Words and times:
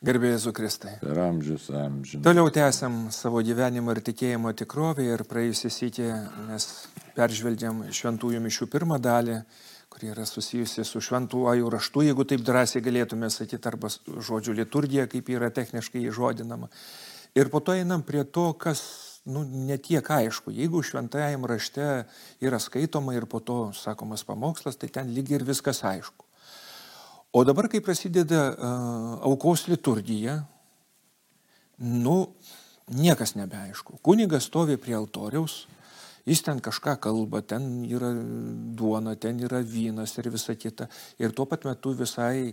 Garbėjai 0.00 0.38
Zukristai. 0.40 0.94
Per 1.02 1.18
amžius 1.20 1.66
amžiną. 1.76 2.22
Toliau 2.24 2.48
tęsiam 2.48 3.10
savo 3.12 3.42
gyvenimo 3.44 3.92
ir 3.92 3.98
tikėjimo 4.00 4.54
tikrovę 4.56 5.04
ir 5.04 5.24
praėjusį 5.28 5.70
sykį 5.74 6.06
mes 6.46 6.68
peržvelgiam 7.18 7.82
šventųjų 7.92 8.40
mišių 8.40 8.68
pirmą 8.72 8.96
dalį, 9.04 9.34
kuri 9.92 10.08
yra 10.14 10.24
susijusi 10.24 10.86
su 10.88 11.02
šventuoju 11.04 11.68
raštu, 11.74 12.06
jeigu 12.06 12.24
taip 12.24 12.46
drąsiai 12.48 12.80
galėtume 12.86 13.28
sakyti, 13.28 13.68
arba 13.68 13.92
žodžių 13.92 14.56
liturgija, 14.62 15.04
kaip 15.04 15.28
yra 15.36 15.52
techniškai 15.52 16.06
įžodinama. 16.08 16.72
Ir 17.36 17.52
po 17.52 17.60
to 17.60 17.76
einam 17.76 18.00
prie 18.00 18.24
to, 18.24 18.46
kas 18.56 18.80
nu, 19.28 19.44
netiek 19.44 20.10
aišku. 20.16 20.48
Jeigu 20.56 20.80
šventajam 20.80 21.44
rašte 21.44 22.06
yra 22.40 22.56
skaitoma 22.56 23.20
ir 23.20 23.28
po 23.28 23.44
to 23.44 23.60
sakomas 23.76 24.24
pamokslas, 24.24 24.80
tai 24.80 24.88
ten 24.88 25.12
lyg 25.12 25.28
ir 25.36 25.44
viskas 25.44 25.84
aišku. 25.84 26.29
O 27.32 27.44
dabar, 27.46 27.68
kai 27.70 27.78
prasideda 27.78 28.48
aukos 29.22 29.68
liturgija, 29.70 30.40
nu, 31.78 32.16
niekas 32.90 33.36
nebeaišku. 33.38 34.00
Kunigas 34.02 34.48
stovi 34.50 34.74
prie 34.82 34.96
altoriaus, 34.98 35.68
jis 36.26 36.42
ten 36.42 36.58
kažką 36.58 36.96
kalba, 37.06 37.40
ten 37.46 37.84
yra 37.86 38.10
duona, 38.76 39.14
ten 39.14 39.38
yra 39.46 39.60
vynas 39.62 40.16
ir 40.18 40.30
visa 40.34 40.56
kita. 40.58 40.88
Ir 41.22 41.30
tuo 41.30 41.46
pat 41.46 41.64
metu 41.68 41.92
visai, 41.96 42.50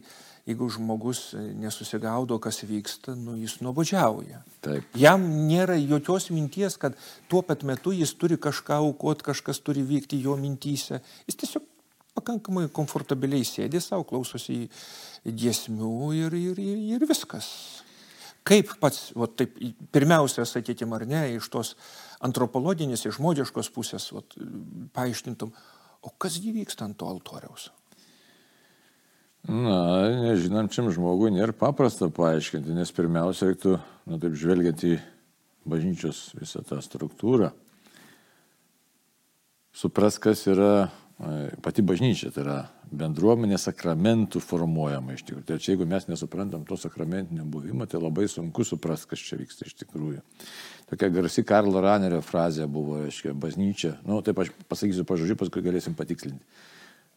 jeigu 0.47 0.69
žmogus 0.69 1.31
nesusigaudo, 1.57 2.37
kas 2.39 2.61
vyksta, 2.61 3.15
nu, 3.17 3.33
jis 3.41 3.57
nuobodžiauja. 3.65 4.43
Taip. 4.61 4.85
Jam 4.93 5.25
nėra 5.49 5.79
jokios 5.81 6.29
minties, 6.29 6.77
kad 6.77 6.93
tuo 7.27 7.41
pat 7.41 7.65
metu 7.65 7.95
jis 7.97 8.13
turi 8.13 8.37
kažką 8.37 8.77
aukoti, 8.85 9.25
kažkas 9.31 9.59
turi 9.65 9.81
vykti 9.81 10.21
jo 10.21 10.37
mintyse. 10.39 11.01
Jis 11.25 11.41
tiesiog 11.41 11.65
pakankamai 12.17 12.67
komfortabiliai 12.73 13.45
sėdi 13.47 13.81
savo, 13.83 14.05
klausosi 14.09 14.65
giesmių 15.25 16.11
ir, 16.17 16.37
ir, 16.37 16.61
ir, 16.61 16.83
ir 16.97 17.07
viskas. 17.09 17.49
Kaip 18.47 18.69
pats, 18.79 19.09
va, 19.17 19.27
taip, 19.27 19.57
pirmiausia, 19.91 20.45
sakykime, 20.47 20.95
ar 20.95 21.07
ne, 21.09 21.23
iš 21.35 21.49
tos 21.51 21.73
antropologinės, 22.23 23.03
iš 23.05 23.17
žmogiškos 23.19 23.71
pusės, 23.75 24.07
va, 24.15 24.23
paaiškintum, 24.95 25.51
o 26.07 26.13
kas 26.21 26.39
vyksta 26.43 26.87
ant 26.87 26.97
to 26.99 27.09
altoriaus? 27.09 27.69
Na, 29.47 30.07
nežinančiam 30.11 30.89
žmogui 30.91 31.29
nėra 31.31 31.53
paprasta 31.55 32.09
paaiškinti, 32.11 32.73
nes 32.75 32.91
pirmiausia, 32.95 33.51
reiktų, 33.51 33.77
na 34.11 34.19
taip 34.19 34.35
žvelgiant 34.39 34.83
į 34.83 34.97
bažnyčios 35.67 36.33
visą 36.39 36.63
tą 36.67 36.79
struktūrą, 36.83 37.53
supras, 39.75 40.17
kas 40.19 40.43
yra 40.51 40.89
pati 41.65 41.81
bažnyčia, 41.81 42.29
tai 42.33 42.43
yra 42.43 42.57
bendruomenė 42.93 43.57
sakramentų 43.59 44.41
formuojama 44.43 45.15
iš 45.15 45.23
tikrųjų. 45.25 45.45
Tai 45.49 45.57
čia 45.63 45.73
jeigu 45.73 45.87
mes 45.89 46.05
nesuprantam 46.11 46.65
to 46.67 46.77
sakramentinio 46.77 47.45
buvimo, 47.49 47.87
tai 47.89 48.01
labai 48.03 48.27
sunku 48.29 48.65
suprasti, 48.67 49.09
kas 49.11 49.25
čia 49.25 49.39
vyksta 49.41 49.65
iš 49.65 49.73
tikrųjų. 49.81 50.21
Tokia 50.91 51.09
garsi 51.11 51.43
Karlo 51.47 51.81
Ranerio 51.83 52.21
frazė 52.23 52.69
buvo, 52.69 53.01
reiškia, 53.01 53.33
bažnyčia, 53.33 53.95
na, 54.03 54.13
nu, 54.13 54.21
taip 54.25 54.39
aš 54.43 54.53
pasakysiu 54.69 55.07
pažodžiu, 55.09 55.39
paskui 55.41 55.65
galėsim 55.65 55.97
patikslinti 55.97 56.45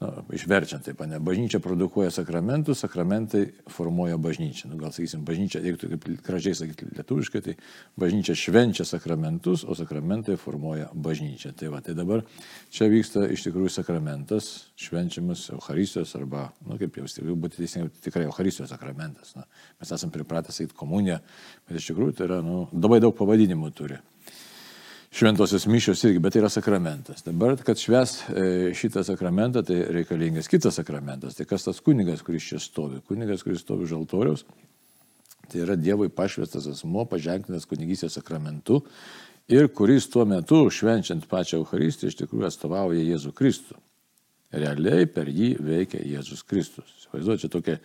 nu, 0.01 0.23
išverčiant 0.33 0.87
taip, 0.87 1.03
ne, 1.05 1.19
bažnyčia 1.20 1.61
produkuoja 1.61 2.11
sakramentus, 2.15 2.81
sakramentai 2.81 3.43
formuoja 3.69 4.17
bažnyčią. 4.17 4.70
Nu, 4.70 4.79
gal 4.81 4.95
sakysim, 4.97 5.27
bažnyčia, 5.29 5.61
jeigu 5.65 5.81
taip 5.83 6.06
gražiai 6.25 6.56
sakyti 6.56 6.89
lietuviškai, 6.97 7.43
tai 7.45 7.55
bažnyčia 8.01 8.37
švenčia 8.39 8.87
sakramentus, 8.89 9.67
o 9.69 9.77
sakramentai 9.77 10.39
formuoja 10.41 10.89
bažnyčią. 10.95 11.53
Tai, 11.53 11.69
va, 11.75 11.83
tai 11.84 11.95
dabar 11.98 12.25
čia 12.73 12.89
vyksta 12.93 13.27
iš 13.34 13.45
tikrųjų 13.48 13.75
sakramentas, 13.75 14.48
švenčiamas 14.81 15.51
Euharistijos 15.59 16.17
arba, 16.17 16.48
na 16.65 16.73
nu, 16.73 16.81
kaip 16.81 16.97
jau 16.97 17.05
stebėjau, 17.05 17.37
būti 17.45 17.61
teisingai, 17.61 17.93
tikrai 18.01 18.25
Euharistijos 18.31 18.73
sakramentas. 18.73 19.34
Na, 19.37 19.45
mes 19.83 19.93
esame 19.93 20.17
pripratę 20.17 20.56
sakyti 20.56 20.81
komuniją, 20.81 21.21
bet 21.69 21.83
iš 21.83 21.93
tikrųjų 21.93 22.17
tai 22.17 22.31
yra, 22.31 22.41
nu, 22.47 22.65
labai 22.73 23.03
daug 23.05 23.12
pavadinimų 23.21 23.75
turi 23.77 24.01
šventosios 25.11 25.66
mišios 25.66 26.05
irgi, 26.05 26.19
bet 26.22 26.33
tai 26.33 26.42
yra 26.42 26.48
sakramentas. 26.53 27.25
Dabar, 27.27 27.56
kad 27.66 27.78
šves 27.78 28.16
e, 28.31 28.44
šitą 28.78 29.03
sakramentą, 29.06 29.65
tai 29.66 29.81
reikalingas 29.98 30.48
kitas 30.48 30.78
sakramentas. 30.78 31.34
Tai 31.38 31.47
kas 31.50 31.66
tas 31.66 31.81
kunigas, 31.82 32.22
kuris 32.26 32.47
čia 32.47 32.60
stovi? 32.62 33.03
Kunigas, 33.09 33.43
kuris 33.47 33.65
stovi 33.65 33.88
už 33.88 33.97
altoriaus, 33.98 34.47
tai 35.50 35.65
yra 35.65 35.76
Dievui 35.76 36.12
pašvestas 36.15 36.69
asmo, 36.71 37.04
paženklintas 37.10 37.66
kunigystės 37.66 38.15
sakramentu 38.21 38.84
ir 39.50 39.66
kuris 39.75 40.06
tuo 40.10 40.25
metu, 40.28 40.62
švenčiant 40.71 41.27
pačią 41.31 41.59
Eucharistiją, 41.59 42.12
iš 42.12 42.21
tikrųjų 42.22 42.47
atstovauja 42.47 43.03
Jėzų 43.03 43.34
Kristų. 43.34 43.78
Realiai 44.50 45.06
per 45.06 45.28
jį 45.31 45.53
veikia 45.62 46.00
Jėzus 46.03 46.43
Kristus. 46.43 47.06
Vaizduoju, 47.12 47.41
čia 47.43 47.50
tokia, 47.50 47.77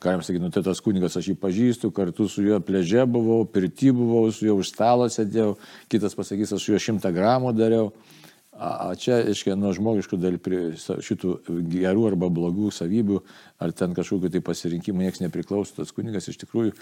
galim 0.00 0.22
sakyti, 0.24 0.42
nu 0.44 0.50
tai 0.52 0.62
tas 0.64 0.80
kunigas 0.84 1.16
aš 1.16 1.30
jį 1.30 1.36
pažįstu, 1.40 1.90
kartu 1.96 2.26
su 2.28 2.44
juo 2.44 2.60
pleže 2.64 3.04
buvau, 3.08 3.44
pirti 3.48 3.92
buvau, 3.92 4.26
su 4.32 4.44
juo 4.48 4.58
už 4.60 4.72
stalo 4.72 5.08
sėdėjau, 5.12 5.54
kitas 5.92 6.16
pasakys, 6.16 6.52
aš 6.56 6.64
su 6.64 6.74
juo 6.74 6.80
šimtą 6.80 7.12
gramų 7.16 7.54
dariau. 7.56 7.92
A 8.60 8.90
čia, 9.00 9.22
aiškiai, 9.24 9.54
nuo 9.56 9.70
žmogiškų 9.72 10.18
dėl 10.20 10.36
šitų 10.76 11.30
gerų 11.72 12.02
arba 12.10 12.28
blogų 12.28 12.68
savybių, 12.76 13.22
ar 13.56 13.72
ten 13.72 13.96
kažkokiu 13.96 14.28
tai 14.34 14.42
pasirinkimu 14.44 15.00
niekas 15.00 15.22
nepriklauso, 15.24 15.78
tas 15.78 15.94
kunigas 15.96 16.28
iš 16.28 16.42
tikrųjų 16.42 16.74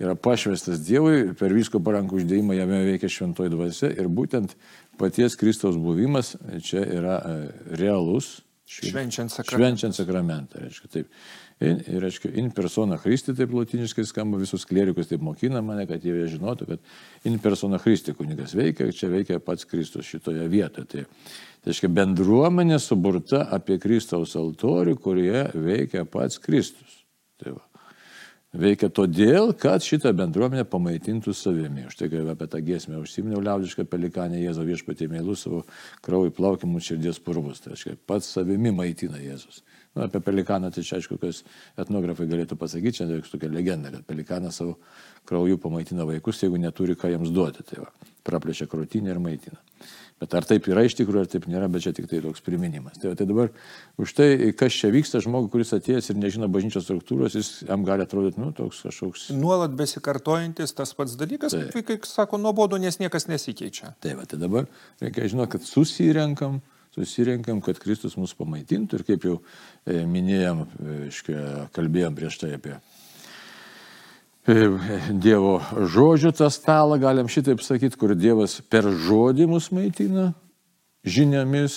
yra 0.00 0.14
pašvestas 0.16 0.80
Dievui, 0.86 1.34
per 1.36 1.52
visko 1.52 1.82
parankų 1.84 2.22
uždėjimą 2.22 2.56
jame 2.56 2.80
veikia 2.86 3.10
šventoji 3.12 3.52
dvasia 3.52 3.90
ir 3.92 4.08
būtent 4.08 4.54
paties 4.96 5.36
Kristaus 5.36 5.76
buvimas 5.76 6.36
čia 6.64 6.86
yra 6.86 7.18
e, 7.18 7.36
realus, 7.76 8.38
Švenčiant 8.68 9.32
sakramentą. 9.32 9.58
Švenčiant 9.58 9.96
sakramentą, 9.96 10.60
reiškia 10.60 10.90
taip. 10.92 11.12
In, 11.58 11.80
ir, 11.88 12.02
reiškia, 12.04 12.30
in 12.38 12.50
persona 12.54 12.98
Christi, 13.00 13.32
taip 13.34 13.54
latiniškai 13.56 14.04
skamba, 14.06 14.38
visus 14.38 14.66
klerikus 14.68 15.08
taip 15.10 15.24
mokina 15.24 15.62
mane, 15.64 15.86
kad 15.90 16.04
jie 16.04 16.26
žinotų, 16.30 16.68
kad 16.68 17.26
in 17.26 17.40
persona 17.42 17.80
Christi 17.82 18.14
kunigas 18.14 18.52
veikia, 18.58 18.90
čia 18.94 19.10
veikia 19.10 19.40
pats 19.42 19.66
Kristus 19.66 20.06
šitoje 20.06 20.44
vietoje. 20.52 20.86
Tai, 20.92 21.06
tai 21.64 21.72
reiškia, 21.72 21.90
bendruomenė 21.96 22.78
suburta 22.82 23.46
apie 23.56 23.80
Kristaus 23.82 24.36
altorių, 24.38 24.98
kurioje 25.02 25.48
veikia 25.56 26.04
pats 26.06 26.38
Kristus. 26.44 27.00
Tai 27.40 27.56
va. 27.56 27.67
Veikia 28.58 28.88
todėl, 28.90 29.52
kad 29.54 29.84
šitą 29.86 30.10
bendruomenę 30.18 30.64
pamaitintų 30.66 31.30
savimi. 31.36 31.84
Už 31.86 31.94
tai, 32.00 32.08
kai 32.10 32.24
apie 32.32 32.48
tą 32.50 32.58
giesmę 32.66 32.98
užsiminiau 32.98 33.42
liaudišką 33.46 33.84
pelikanę 33.86 34.40
Jėzo 34.40 34.64
viešpatį 34.66 35.06
mėlų 35.12 35.36
savo 35.38 35.60
kraujo 36.02 36.32
plaukimus 36.34 36.88
širdies 36.90 37.20
purvus. 37.22 37.62
Tai 37.62 37.76
reiškia, 37.76 37.94
pats 38.10 38.32
savimi 38.34 38.72
maitina 38.74 39.20
Jėzus. 39.22 39.62
Nu, 39.96 40.04
apie 40.04 40.20
pelikaną 40.24 40.70
tai 40.74 40.84
čia 40.86 40.98
aišku, 40.98 41.16
kas 41.22 41.42
etnografai 41.80 42.28
galėtų 42.30 42.58
pasakyti, 42.60 43.00
čia 43.00 43.22
tokia 43.30 43.50
legenda, 43.52 43.92
kad 43.94 44.04
pelikanas 44.06 44.60
savo 44.60 44.76
krauju 45.28 45.58
pamaitina 45.62 46.06
vaikus, 46.08 46.42
jeigu 46.44 46.60
neturi 46.60 46.96
ką 46.98 47.12
jiems 47.14 47.32
duoti. 47.34 47.64
Tai 47.66 47.82
va, 47.84 47.90
praplečia 48.28 48.68
krūtinę 48.70 49.14
ir 49.14 49.22
maitina. 49.22 49.58
Bet 50.18 50.34
ar 50.34 50.46
taip 50.48 50.66
yra 50.66 50.82
iš 50.82 50.96
tikrųjų, 50.98 51.22
ar 51.22 51.28
taip 51.30 51.44
nėra, 51.46 51.68
bet 51.70 51.84
čia 51.84 51.92
tik 51.94 52.08
tai 52.10 52.18
toks 52.24 52.42
priminimas. 52.42 52.96
Tai, 52.98 53.12
tai 53.18 53.26
dabar 53.28 53.52
už 54.02 54.14
tai, 54.18 54.28
kas 54.58 54.74
čia 54.74 54.90
vyksta, 54.90 55.20
žmogui, 55.22 55.50
kuris 55.52 55.70
atėjęs 55.76 56.10
ir 56.10 56.18
nežino 56.18 56.48
bažnyčios 56.50 56.88
struktūros, 56.88 57.36
jis 57.38 57.50
jam 57.68 57.84
gali 57.86 58.02
atrodyti, 58.02 58.42
nu, 58.42 58.50
toks 58.56 58.82
kažkoks. 58.88 59.28
Nuolat 59.38 59.76
besikartojantis 59.78 60.74
tas 60.74 60.94
pats 60.98 61.14
dalykas, 61.20 61.54
tai. 61.54 61.68
kaip, 61.70 61.86
kaip 61.92 62.08
sako, 62.10 62.40
nuobodu, 62.42 62.80
nes 62.82 62.98
niekas 62.98 63.28
nesikeičia. 63.30 63.92
Taip, 64.02 64.24
tai 64.26 64.40
dabar 64.42 64.66
reikia 65.04 65.30
žinoti, 65.30 65.54
kad 65.54 65.70
susirenkam, 65.70 66.58
susirenkam, 66.94 67.60
kad 67.64 67.80
Kristus 67.82 68.16
mus 68.20 68.34
pamaitintų 68.38 69.00
ir 69.00 69.04
kaip 69.08 69.26
jau 69.28 69.36
e, 69.86 70.04
minėjom, 70.08 70.64
e, 70.64 71.42
kalbėjom 71.76 72.16
prieš 72.18 72.40
tai 72.42 72.54
apie 72.56 72.78
Dievo 74.48 75.58
žodžių 75.92 76.30
tą 76.32 76.46
stalą, 76.48 76.96
galim 76.96 77.26
šitaip 77.28 77.60
sakyti, 77.60 77.98
kur 78.00 78.14
Dievas 78.16 78.54
per 78.64 78.86
žodį 78.88 79.44
mus 79.50 79.66
maitina 79.76 80.30
žiniomis, 81.04 81.74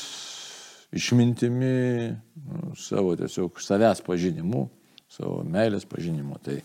išmintimi, 0.96 2.16
nu, 2.48 2.72
savo 2.80 3.18
tiesiog 3.20 3.60
savęs 3.60 4.00
pažinimu, 4.06 4.70
savo 5.12 5.42
meilės 5.44 5.84
pažinimu. 5.88 6.40
Tai 6.44 6.62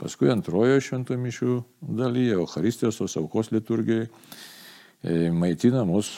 paskui 0.00 0.32
antrojo 0.34 0.82
šventų 0.82 1.20
mišių 1.22 1.58
dalyje, 2.02 2.34
Euharistijos 2.40 3.16
aukos 3.22 3.52
liturgijai, 3.54 4.08
e, 5.06 5.30
maitina 5.30 5.84
mus 5.86 6.10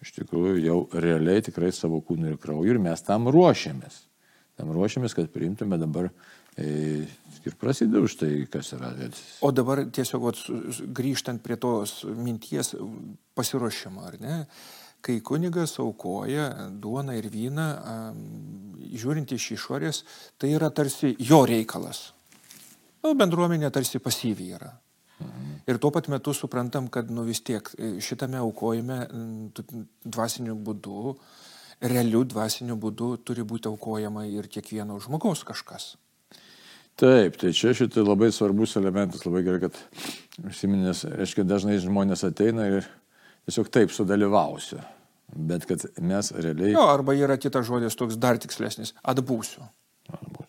iš 0.00 0.14
tikrųjų 0.16 0.60
jau 0.64 0.78
realiai 0.92 1.44
tikrai 1.44 1.70
savo 1.74 2.00
kūnų 2.04 2.32
ir 2.32 2.40
krauju 2.40 2.74
ir 2.74 2.80
mes 2.82 3.02
tam 3.06 3.28
ruošiamės. 3.32 4.04
Tam 4.60 4.72
ruošiamės, 4.76 5.14
kad 5.16 5.30
priimtume 5.32 5.78
dabar 5.80 6.10
e, 6.56 7.06
ir 7.46 7.56
prasideda 7.60 8.02
už 8.04 8.16
tai, 8.20 8.30
kas 8.52 8.74
yra. 8.76 8.92
O 9.44 9.52
dabar 9.56 9.86
tiesiog 9.88 10.26
vat, 10.26 10.42
grįžtant 10.96 11.42
prie 11.44 11.56
tos 11.60 12.02
minties 12.04 12.74
pasiruošimo, 13.38 14.04
ar 14.04 14.20
ne? 14.20 14.38
Kai 15.00 15.16
kunigas 15.24 15.78
aukoja 15.80 16.68
duoną 16.76 17.14
ir 17.16 17.30
vyną, 17.32 17.68
žiūrint 19.00 19.32
iš 19.32 19.46
išorės, 19.56 20.02
tai 20.36 20.52
yra 20.58 20.68
tarsi 20.76 21.14
jo 21.24 21.40
reikalas. 21.48 22.10
Nu, 23.00 23.14
bendruomenė 23.16 23.70
tarsi 23.72 24.00
pasyviai 24.04 24.58
yra. 24.58 24.74
Ir 25.70 25.78
tuo 25.78 25.92
pat 25.94 26.08
metu 26.10 26.34
suprantam, 26.34 26.88
kad 26.90 27.10
nu, 27.14 27.22
vis 27.28 27.42
tiek 27.46 27.68
e, 27.78 27.92
šitame 28.02 28.40
aukojime 28.42 29.00
dvasiniu 30.02 30.56
būdu, 30.58 31.14
realiu 31.86 32.24
dvasiniu 32.26 32.76
būdu 32.80 33.12
turi 33.26 33.44
būti 33.46 33.70
aukojama 33.70 34.26
ir 34.26 34.50
kiekvieno 34.50 34.98
žmogaus 35.02 35.44
kažkas. 35.46 35.92
Taip, 37.00 37.38
tai 37.40 37.54
čia 37.56 37.72
šitai 37.76 38.02
labai 38.04 38.28
svarbus 38.34 38.74
elementas, 38.76 39.22
labai 39.24 39.44
gerai, 39.46 39.62
kad 39.68 39.78
užsiminės, 40.50 41.06
reiškia, 41.14 41.46
dažnai 41.48 41.78
žmonės 41.80 42.26
ateina 42.28 42.66
ir 42.68 42.88
tiesiog 43.48 43.70
taip 43.72 43.94
sudalyvausiu. 43.94 44.82
Bet 45.30 45.64
kad 45.70 45.86
mes 46.02 46.32
realiai... 46.34 46.74
Jo, 46.74 46.88
arba 46.90 47.14
yra 47.14 47.38
kitas 47.40 47.68
žodis 47.70 47.96
toks 47.96 48.18
dar 48.20 48.40
tikslesnis- 48.42 48.92
atbūsiu. 49.14 49.62
Atbūsiu. 50.10 50.39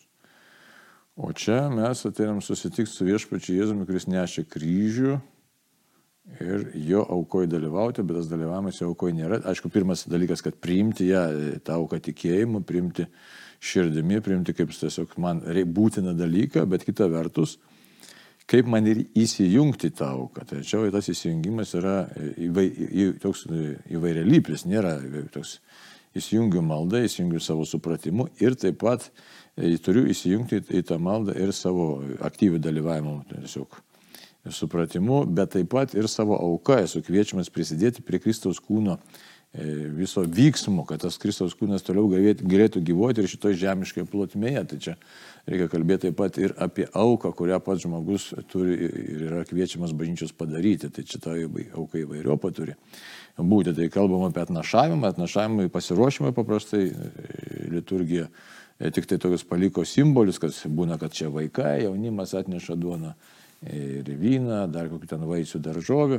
O 1.16 1.32
čia 1.32 1.66
mes 1.68 2.06
ateinam 2.08 2.40
susitikti 2.40 2.88
su 2.88 3.04
viešpačiu 3.04 3.58
Jėzumi, 3.58 3.84
kuris 3.84 4.08
nešė 4.08 4.46
kryžių 4.48 5.18
ir 6.40 6.62
jo 6.88 7.02
aukoje 7.04 7.50
dalyvauti, 7.52 8.04
bet 8.06 8.16
tas 8.16 8.30
dalyvavimas 8.30 8.78
jo 8.80 8.88
aukoje 8.92 9.18
nėra. 9.18 9.42
Aišku, 9.50 9.68
pirmas 9.74 10.06
dalykas, 10.08 10.40
kad 10.44 10.56
priimti 10.56 11.10
ją, 11.10 11.26
tą 11.66 11.76
auką 11.82 12.00
tikėjimu, 12.06 12.62
priimti 12.64 13.04
širdimi, 13.62 14.22
priimti 14.24 14.56
kaip 14.56 14.72
tiesiog 14.72 15.12
man 15.20 15.42
būtiną 15.44 16.16
dalyką, 16.16 16.64
bet 16.70 16.86
kita 16.88 17.10
vertus, 17.12 17.58
kaip 18.48 18.70
man 18.72 18.88
ir 18.88 19.04
įsijungti 19.12 19.92
tą 19.98 20.14
auką. 20.16 20.46
Čia 20.64 20.86
tas 20.94 21.12
įsijungimas 21.12 21.76
yra 21.76 22.06
įvai, 22.40 22.66
į, 22.72 23.08
toks 23.22 23.44
įvairialypis, 23.92 24.64
nėra 24.70 24.96
toks 25.34 25.58
įsijungiu 26.18 26.62
maldą, 26.64 27.02
įsijungiu 27.06 27.40
savo 27.40 27.66
supratimu 27.68 28.28
ir 28.42 28.56
taip 28.58 28.80
pat 28.82 29.08
turiu 29.84 30.04
įsijungti 30.12 30.62
į 30.72 30.84
tą 30.88 30.98
maldą 31.02 31.36
ir 31.38 31.52
savo 31.56 32.02
aktyvių 32.24 32.60
dalyvavimą. 32.62 33.16
Tiesiog 33.32 33.80
supratimu, 34.50 35.22
bet 35.30 35.54
taip 35.54 35.70
pat 35.70 35.94
ir 35.94 36.08
savo 36.10 36.38
auką 36.40 36.80
esu 36.82 37.02
kviečiamas 37.04 37.50
prisidėti 37.52 38.02
prie 38.02 38.18
Kristaus 38.22 38.58
kūno 38.62 38.98
e, 38.98 39.31
viso 39.52 40.22
vyksmo, 40.24 40.86
kad 40.88 41.02
tas 41.04 41.18
Kristaus 41.20 41.52
kūnas 41.58 41.84
toliau 41.84 42.06
galėtų 42.08 42.80
gyvuoti 42.80 43.20
ir 43.20 43.28
šitoje 43.28 43.58
žemiškoje 43.60 44.06
plotmėje. 44.08 44.62
Tai 44.70 44.78
čia 44.80 44.94
reikia 45.44 45.66
kalbėti 45.68 46.06
taip 46.06 46.16
pat 46.16 46.38
ir 46.40 46.54
apie 46.56 46.86
auką, 46.88 47.34
kurią 47.36 47.58
pats 47.60 47.84
žmogus 47.84 48.30
turi 48.48 48.78
ir 48.88 49.26
yra 49.28 49.42
kviečiamas 49.48 49.92
bažnyčios 49.92 50.32
padaryti. 50.32 50.88
Tai 50.88 51.04
čia 51.04 51.20
ta 51.20 51.36
auka 51.36 52.00
įvairiopą 52.00 52.52
turi 52.56 52.78
būti. 53.36 53.76
Tai 53.76 53.90
kalbam 53.92 54.24
apie 54.30 54.40
atnašavimą, 54.46 55.12
atnašavimą 55.12 55.68
į 55.68 55.74
pasiruošimą 55.76 56.32
paprastai 56.32 56.86
e, 56.88 57.12
liturgija. 57.76 58.30
E, 58.80 58.88
tik 58.88 59.04
tai 59.10 59.20
tokius 59.20 59.44
paliko 59.44 59.84
simbolius, 59.84 60.40
kad 60.40 60.56
būna, 60.64 60.96
kad 61.00 61.12
čia 61.12 61.28
vaikai, 61.28 61.82
jaunimas 61.84 62.32
atneša 62.40 62.78
duoną 62.80 63.12
ir 63.68 64.08
vyną, 64.18 64.64
dar 64.72 64.88
kokių 64.90 65.06
ten 65.12 65.22
vaisių 65.28 65.60
daržovių, 65.62 66.18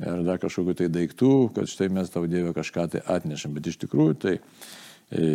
ir 0.00 0.22
dar 0.26 0.40
kažkokiu 0.42 0.76
tai 0.78 0.90
daiktų, 0.92 1.32
kad 1.56 1.70
štai 1.70 1.90
mes 1.92 2.12
tau 2.12 2.26
Dievę 2.30 2.54
kažką 2.56 2.86
tai 2.94 3.02
atnešam. 3.04 3.54
Bet 3.56 3.68
iš 3.70 3.80
tikrųjų 3.84 4.16
tai 4.20 4.36
e, 4.36 5.26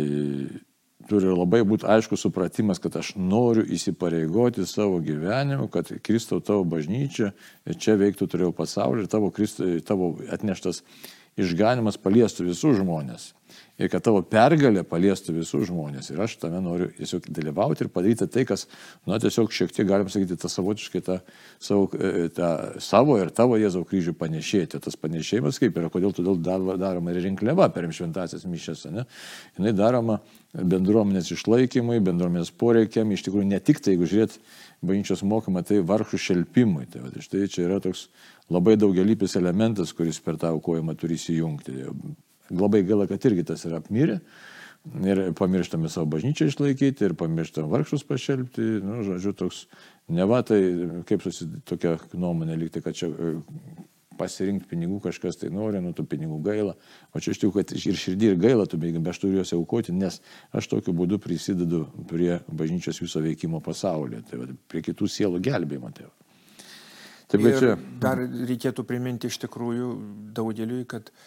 turi 1.10 1.30
labai 1.30 1.62
būti 1.68 1.86
aiškus 1.88 2.26
supratimas, 2.26 2.80
kad 2.82 2.96
aš 2.98 3.14
noriu 3.18 3.64
įsipareigoti 3.76 4.66
savo 4.68 4.98
gyvenimu, 5.04 5.68
kad 5.72 5.90
Kristau 6.06 6.40
tavo 6.44 6.66
bažnyčia 6.68 7.32
čia 7.78 7.96
veiktų 8.00 8.28
turėjau 8.32 8.54
pasaulį 8.56 9.04
ir 9.04 9.12
tavo, 9.12 9.30
Kristo, 9.34 9.68
tavo 9.86 10.14
atneštas 10.32 10.82
išganimas 11.40 12.00
paliestų 12.00 12.50
visus 12.50 12.78
žmonės 12.80 13.32
ir 13.76 13.90
kad 13.92 14.04
tavo 14.04 14.22
pergalė 14.24 14.82
paliestų 14.88 15.34
visus 15.36 15.66
žmonės. 15.68 16.08
Ir 16.12 16.20
aš 16.24 16.36
tame 16.40 16.62
noriu 16.64 16.88
tiesiog 16.96 17.28
dalyvauti 17.36 17.84
ir 17.84 17.90
padaryti 17.92 18.28
tai, 18.32 18.46
kas, 18.48 18.64
na, 19.08 19.18
tiesiog 19.22 19.52
šiek 19.52 19.74
tiek, 19.74 19.86
galim 19.88 20.08
sakyti, 20.12 20.38
tą 20.40 20.50
savotiškai 20.52 21.02
tą 21.04 21.18
savo, 21.60 21.90
e, 21.92 22.28
tą 22.36 22.50
savo 22.82 23.18
ir 23.20 23.32
tavo 23.36 23.58
Jėzau 23.60 23.84
kryžių 23.88 24.16
panešėti. 24.16 24.80
Tas 24.84 24.96
panešėjimas 25.00 25.60
kaip 25.60 25.76
yra, 25.76 25.92
kodėl 25.92 26.16
todėl 26.16 26.40
daroma 26.40 27.12
ir 27.12 27.20
rinkliava 27.28 27.68
per 27.74 27.88
šventasias 27.92 28.48
mišęs, 28.48 28.86
ne? 28.94 29.06
Jis 29.60 29.76
daroma 29.76 30.20
bendruomenės 30.56 31.28
išlaikymui, 31.34 32.00
bendruomenės 32.04 32.54
poreikiam, 32.56 33.12
iš 33.12 33.26
tikrųjų 33.26 33.50
ne 33.50 33.60
tik 33.60 33.82
tai, 33.84 33.92
jeigu 33.92 34.08
žiūrėt 34.08 34.38
bažnyčios 34.88 35.24
mokymą, 35.26 35.62
tai 35.66 35.80
vargšų 35.86 36.20
šelpimui. 36.22 36.86
Tai, 36.92 37.04
va, 37.04 37.24
štai 37.24 37.46
čia 37.52 37.66
yra 37.66 37.80
toks 37.84 38.06
labai 38.52 38.76
daugelypis 38.80 39.36
elementas, 39.40 39.94
kuris 39.96 40.20
per 40.22 40.38
tą 40.40 40.52
aukojimą 40.56 40.96
turi 40.98 41.18
įsijungti. 41.18 41.88
Labai 42.54 42.84
gaila, 42.86 43.08
kad 43.10 43.24
irgi 43.26 43.46
tas 43.48 43.66
yra 43.68 43.82
apmirę. 43.82 44.20
Ir 45.02 45.18
pamirštame 45.34 45.90
savo 45.90 46.06
bažnyčią 46.12 46.46
išlaikyti, 46.46 47.08
ir 47.08 47.16
pamirštame 47.18 47.66
vargšus 47.72 48.06
pašelbti. 48.06 48.66
Nu, 48.86 49.00
žodžiu, 49.06 49.32
toks, 49.34 49.64
ne 50.14 50.26
va 50.30 50.44
tai, 50.46 50.60
kaip 51.08 51.24
susi, 51.26 51.48
tokia 51.66 51.96
nuomonė 52.14 52.54
likti, 52.60 52.84
kad 52.84 52.94
čia 52.94 53.10
pasirinkti 54.18 54.70
pinigų 54.72 55.00
kažkas 55.04 55.40
tai 55.40 55.50
nori, 55.54 55.80
nu 55.84 55.92
tų 55.96 56.06
pinigų 56.10 56.40
gaila. 56.46 56.74
O 57.12 57.22
čia 57.22 57.34
iš 57.34 57.42
tikrųjų, 57.42 57.56
kad 57.60 57.76
ir 57.76 58.00
širdį 58.02 58.30
ir 58.32 58.38
gaila 58.42 58.66
tų 58.66 58.80
pinigų, 58.82 59.04
bet 59.04 59.14
aš 59.14 59.22
turiu 59.24 59.40
juos 59.40 59.54
aukoti, 59.56 59.94
nes 59.96 60.20
aš 60.56 60.70
tokiu 60.72 60.96
būdu 60.96 61.20
prisidedu 61.22 61.86
prie 62.10 62.40
bažnyčios 62.48 63.00
viso 63.04 63.22
veikimo 63.24 63.62
pasaulyje, 63.64 64.24
tai 64.30 64.42
va, 64.42 64.50
prie 64.68 64.84
kitų 64.88 65.10
sielų 65.12 65.42
gelbėjimo. 65.46 65.94
Tai. 65.96 66.10
Taip, 67.26 67.40
ir 67.42 67.58
čia... 67.58 67.72
dar 68.02 68.20
reikėtų 68.22 68.84
priminti 68.86 69.30
iš 69.30 69.40
tikrųjų 69.42 69.88
daugeliui, 70.36 70.84
kad 70.86 71.10
uh, 71.10 71.24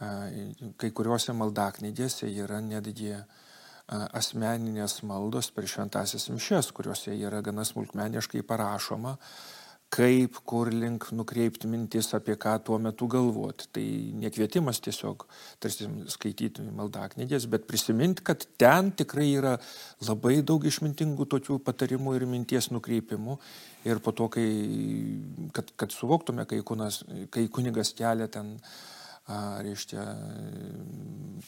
kai 0.00 0.90
kuriuose 0.96 1.34
maldaknygėse 1.36 2.28
yra 2.32 2.60
netgi 2.64 3.12
asmeninės 3.90 5.00
maldos 5.04 5.50
per 5.52 5.66
šventasias 5.68 6.28
mišes, 6.30 6.70
kuriuose 6.72 7.16
yra 7.18 7.42
gana 7.44 7.66
smulkmeniškai 7.66 8.44
parašoma, 8.46 9.16
kaip, 9.90 10.38
kur 10.46 10.70
link 10.70 11.08
nukreipti 11.16 11.68
mintis, 11.70 12.12
apie 12.14 12.36
ką 12.38 12.52
tuo 12.66 12.78
metu 12.82 13.08
galvoti. 13.10 13.66
Tai 13.74 13.84
nekvietimas 14.22 14.78
tiesiog, 14.84 15.26
tarsi 15.62 15.88
skaityti 16.14 16.64
maldaknygės, 16.78 17.48
bet 17.50 17.66
prisiminti, 17.70 18.24
kad 18.26 18.46
ten 18.60 18.92
tikrai 18.96 19.26
yra 19.34 19.56
labai 20.06 20.38
daug 20.46 20.64
išmintingų 20.70 21.26
tokių 21.34 21.58
patarimų 21.66 22.14
ir 22.20 22.28
minties 22.30 22.70
nukreipimų. 22.70 23.36
Ir 23.90 24.02
po 24.04 24.14
to, 24.14 24.30
kai, 24.30 24.46
kad, 25.56 25.74
kad 25.80 25.94
suvoktume, 25.94 26.46
kai, 26.46 26.62
kunas, 26.66 27.02
kai 27.34 27.48
kunigas 27.50 27.94
kelia 27.98 28.30
ten 28.30 28.56
reiškia, 29.30 30.04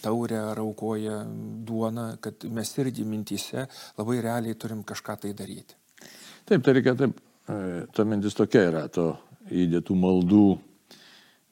taurę 0.03 0.39
ar 0.51 0.59
aukoja 0.63 1.23
duoną, 1.67 2.17
kad 2.23 2.45
mes 2.51 2.71
irgi 2.79 3.05
mintyse 3.07 3.67
labai 3.99 4.21
realiai 4.23 4.59
turim 4.59 4.83
kažką 4.87 5.19
tai 5.25 5.33
daryti. 5.35 5.79
Taip, 6.47 6.63
tai 6.63 6.75
reikia 6.75 6.95
taip, 6.99 7.19
ta 7.47 8.05
mintis 8.09 8.37
tokia 8.39 8.67
yra, 8.71 8.83
to 8.93 9.15
įdėtų 9.51 9.97
maldų 9.99 10.47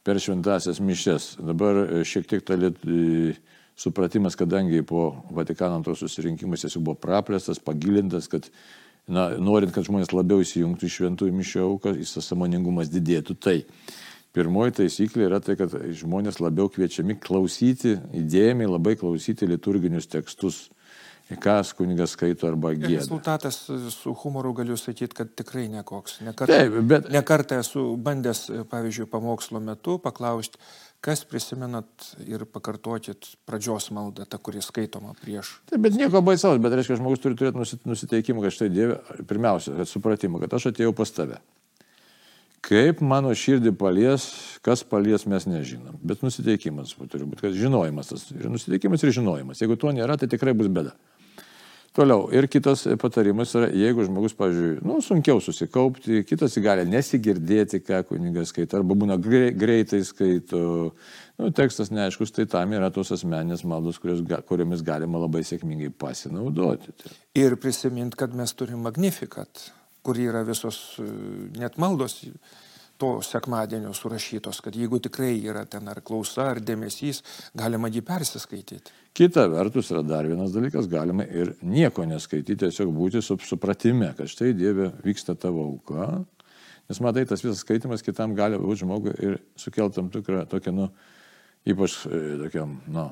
per 0.06 0.20
šventasias 0.22 0.80
mišes. 0.82 1.34
Dabar 1.44 1.84
e, 1.84 2.02
šiek 2.08 2.28
tiek 2.30 2.44
ta 2.46 2.56
liet, 2.58 2.78
e, 2.86 3.34
supratimas, 3.80 4.36
kadangi 4.38 4.82
po 4.86 5.24
Vatikano 5.34 5.78
antros 5.80 6.02
susirinkimus 6.04 6.64
jis 6.64 6.76
jau 6.76 6.84
buvo 6.84 6.98
praplėstas, 7.00 7.60
pagilintas, 7.64 8.28
kad 8.32 8.48
na, 9.08 9.30
norint, 9.40 9.72
kad 9.74 9.88
žmonės 9.88 10.14
labiau 10.14 10.44
įsijungtų 10.44 10.88
į 10.88 10.94
šventųjų 10.96 11.36
mišio 11.36 11.66
auką, 11.66 11.96
jis 11.98 12.16
tas 12.16 12.30
samoningumas 12.32 12.92
didėtų. 12.92 13.36
Tai 13.40 13.58
Pirmoji 14.30 14.76
taisyklė 14.78 15.24
yra 15.26 15.40
tai, 15.42 15.56
kad 15.58 15.72
žmonės 15.98 16.36
labiau 16.38 16.68
kviečiami 16.70 17.16
klausyti, 17.18 17.96
įdėmiai 18.14 18.68
labai 18.70 18.92
klausyti 19.00 19.48
liturginius 19.50 20.06
tekstus, 20.06 20.68
ką 21.38 21.56
kunigas 21.78 22.16
skaito 22.16 22.48
arba 22.48 22.72
gėda. 22.74 22.98
Rezultatas 22.98 23.58
su 23.94 24.14
humoru 24.22 24.52
galiu 24.56 24.76
sakyti, 24.80 25.14
kad 25.14 25.34
tikrai 25.38 25.68
nekoks. 25.70 26.20
Nekartą, 26.26 26.56
Taip, 26.56 26.78
bet... 26.90 27.10
nekartą 27.12 27.60
esu 27.62 27.84
bandęs, 28.00 28.46
pavyzdžiui, 28.70 29.06
pamokslo 29.10 29.60
metu 29.62 29.98
paklausti, 30.02 30.58
kas 31.04 31.22
prisimenat 31.28 32.10
ir 32.26 32.44
pakartokit 32.50 33.30
pradžios 33.48 33.90
maldą, 33.94 34.26
tą, 34.26 34.40
kuri 34.42 34.64
skaitoma 34.64 35.14
prieš. 35.20 35.58
Taip, 35.70 35.84
bet 35.86 35.96
nieko 36.00 36.24
baisaus, 36.24 36.58
bet 36.62 36.74
reiškia, 36.74 36.98
žmogus 36.98 37.22
turi 37.22 37.38
turėti 37.38 37.86
nusiteikimą, 37.86 38.42
kad 38.44 38.56
štai 38.56 38.72
Dieve, 38.74 39.00
pirmiausia, 39.30 39.78
kad 39.78 39.90
supratimą, 39.90 40.42
kad 40.42 40.58
aš 40.58 40.72
atėjau 40.72 40.92
pas 40.96 41.14
tave. 41.14 41.40
Kaip 42.60 43.00
mano 43.00 43.30
širdį 43.32 43.72
palies, 43.80 44.26
kas 44.64 44.82
palies, 44.84 45.24
mes 45.30 45.46
nežinom. 45.48 45.96
Bet 46.04 46.20
nusiteikimas 46.20 46.92
turi 47.00 47.24
būti, 47.24 47.46
kad 47.46 47.56
žinojimas 47.56 48.12
tas. 48.12 48.26
Ir 48.36 48.50
nusiteikimas 48.52 49.00
ir 49.02 49.14
žinojimas. 49.16 49.62
Jeigu 49.62 49.78
to 49.80 49.92
nėra, 49.96 50.18
tai 50.20 50.28
tikrai 50.28 50.52
bus 50.56 50.68
bėda. 50.68 50.92
Toliau. 51.96 52.28
Ir 52.30 52.46
kitas 52.46 52.84
patarimas 53.02 53.50
yra, 53.58 53.66
jeigu 53.74 54.04
žmogus, 54.06 54.36
pavyzdžiui, 54.38 54.76
nu, 54.86 55.00
sunkiau 55.02 55.40
susikaupti, 55.42 56.20
kitas 56.28 56.54
gali 56.62 56.84
nesigirdėti, 56.86 57.80
ką 57.82 58.04
kunigas 58.12 58.52
skaito, 58.54 58.78
arba 58.78 58.94
būna 58.94 59.16
greitai 59.18 60.04
skaito, 60.06 60.62
nu, 61.40 61.50
tekstas 61.56 61.90
neaiškus, 61.90 62.30
tai 62.36 62.46
tam 62.52 62.76
yra 62.78 62.92
tos 62.94 63.10
asmenės 63.16 63.66
maldos, 63.66 63.98
kuriomis 63.98 64.86
galima 64.86 65.18
labai 65.24 65.42
sėkmingai 65.48 65.90
pasinaudoti. 65.90 66.94
Ir 67.42 67.58
prisimint, 67.58 68.14
kad 68.14 68.38
mes 68.38 68.54
turim 68.54 68.86
magnifikat 68.86 69.70
kur 70.02 70.18
yra 70.20 70.42
visos 70.46 70.98
e, 71.00 71.06
net 71.60 71.78
maldos 71.80 72.20
to 73.00 73.10
sekmadienio 73.24 73.92
surašytos, 73.96 74.60
kad 74.64 74.76
jeigu 74.76 75.00
tikrai 75.02 75.32
yra 75.40 75.64
ten 75.68 75.88
ar 75.88 76.02
klausa, 76.04 76.50
ar 76.52 76.60
dėmesys, 76.64 77.22
galima 77.56 77.88
jį 77.92 78.02
persiskaityti. 78.06 78.92
Kita 79.16 79.46
vertus 79.50 79.90
yra 79.94 80.02
dar 80.06 80.28
vienas 80.28 80.52
dalykas, 80.54 80.88
galima 80.90 81.24
ir 81.24 81.54
nieko 81.66 82.04
neskaityti, 82.08 82.60
tiesiog 82.66 82.92
būti 82.94 83.22
su 83.24 83.38
supratime, 83.46 84.12
kad 84.18 84.30
štai 84.30 84.52
Dieve 84.56 84.90
vyksta 85.04 85.34
tavo 85.34 85.64
auka, 85.72 86.10
nes 86.90 87.02
matai, 87.02 87.26
tas 87.26 87.42
visas 87.44 87.64
skaitimas 87.64 88.04
kitam 88.06 88.36
gali 88.38 88.60
būti 88.60 88.84
žmogui 88.84 89.16
ir 89.18 89.40
sukeltam 89.58 90.12
tikrą 90.12 90.44
tokią, 90.50 90.76
nu, 90.76 90.90
ypač 91.66 92.02
e, 92.06 92.22
tokiam, 92.44 92.78
nu, 92.90 93.10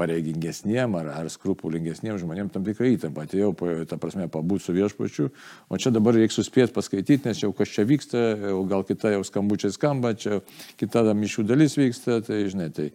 pareigingesniem 0.00 0.94
ar, 0.96 1.10
ar 1.20 1.30
skrupulingesniem 1.32 2.18
žmonėm 2.20 2.50
tam 2.52 2.64
tikrą 2.66 2.92
įtampą. 2.94 3.26
Atėjau, 3.26 3.52
ta 3.88 3.98
prasme, 4.00 4.28
pabūti 4.32 4.66
su 4.66 4.76
viešpačiu, 4.76 5.28
o 5.68 5.80
čia 5.80 5.92
dabar 5.94 6.16
reikia 6.16 6.38
suspėti 6.38 6.74
paskaityti, 6.76 7.28
nes 7.28 7.42
jau 7.44 7.52
kas 7.56 7.72
čia 7.74 7.84
vyksta, 7.88 8.22
jau 8.52 8.62
gal 8.70 8.86
kita 8.88 9.12
jau 9.16 9.24
skambučiai 9.28 9.74
skamba, 9.74 10.14
čia 10.16 10.40
kita 10.80 11.04
mišių 11.12 11.44
dalis 11.48 11.76
vyksta, 11.76 12.22
tai 12.24 12.46
žinai, 12.48 12.70
tai 12.72 12.88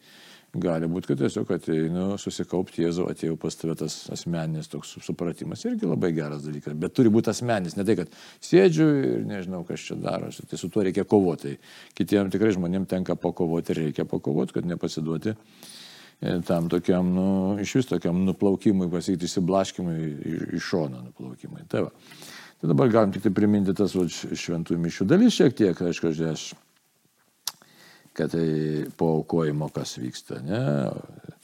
gali 0.58 0.88
būti, 0.90 1.12
kad 1.12 1.22
tiesiog 1.22 1.50
ateinu 1.54 2.06
susikaupti 2.22 2.82
Jėzų, 2.86 3.08
atėjau 3.12 3.36
pas 3.40 3.58
tave 3.60 3.76
tas 3.78 3.98
asmeninis 4.14 4.72
toks 4.72 4.96
supratimas, 5.06 5.66
irgi 5.68 5.90
labai 5.90 6.14
geras 6.16 6.46
dalykas, 6.48 6.74
bet 6.80 6.96
turi 6.98 7.12
būti 7.14 7.30
asmeninis, 7.30 7.76
ne 7.78 7.86
tai, 7.86 7.98
kad 8.00 8.16
sėdžiu 8.48 8.88
ir 9.04 9.26
nežinau, 9.28 9.62
kas 9.68 9.86
čia 9.86 10.00
darosi, 10.02 10.48
tai 10.50 10.58
su 10.58 10.72
tuo 10.74 10.86
reikia 10.88 11.06
kovoti. 11.06 11.58
Kitiems 12.00 12.34
tikrai 12.34 12.56
žmonėms 12.56 12.90
tenka 12.90 13.20
pakovoti 13.20 13.76
ir 13.76 13.84
reikia 13.86 14.08
pakovoti, 14.10 14.58
kad 14.58 14.72
nepasiduoti 14.72 15.36
tam 16.20 16.70
tokiam, 16.70 17.14
nu, 17.14 17.58
iš 17.62 17.76
vis 17.76 17.90
tokiam 17.90 18.24
nuplaukimui, 18.26 18.90
pasakyti, 18.90 19.28
įsiblaškimui 19.30 19.98
iš 20.58 20.70
šono 20.72 21.04
nuplaukimui. 21.04 21.68
Tai, 21.70 21.84
va. 21.86 21.92
tai 22.58 22.72
dabar 22.72 22.90
galim 22.90 23.14
tik 23.14 23.28
tai 23.28 23.34
priminti 23.38 23.76
tas 23.78 23.94
va, 23.96 24.08
šventųjų 24.10 24.82
mišių 24.82 25.06
dalis 25.10 25.38
šiek 25.38 25.54
tiek, 25.58 25.78
aišku, 25.78 26.14
aš, 26.32 26.48
kad 28.18 28.34
tai 28.34 28.48
po 28.98 29.12
aukojimo 29.20 29.70
kas 29.74 30.00
vyksta, 30.02 30.42
ne? 30.42 30.64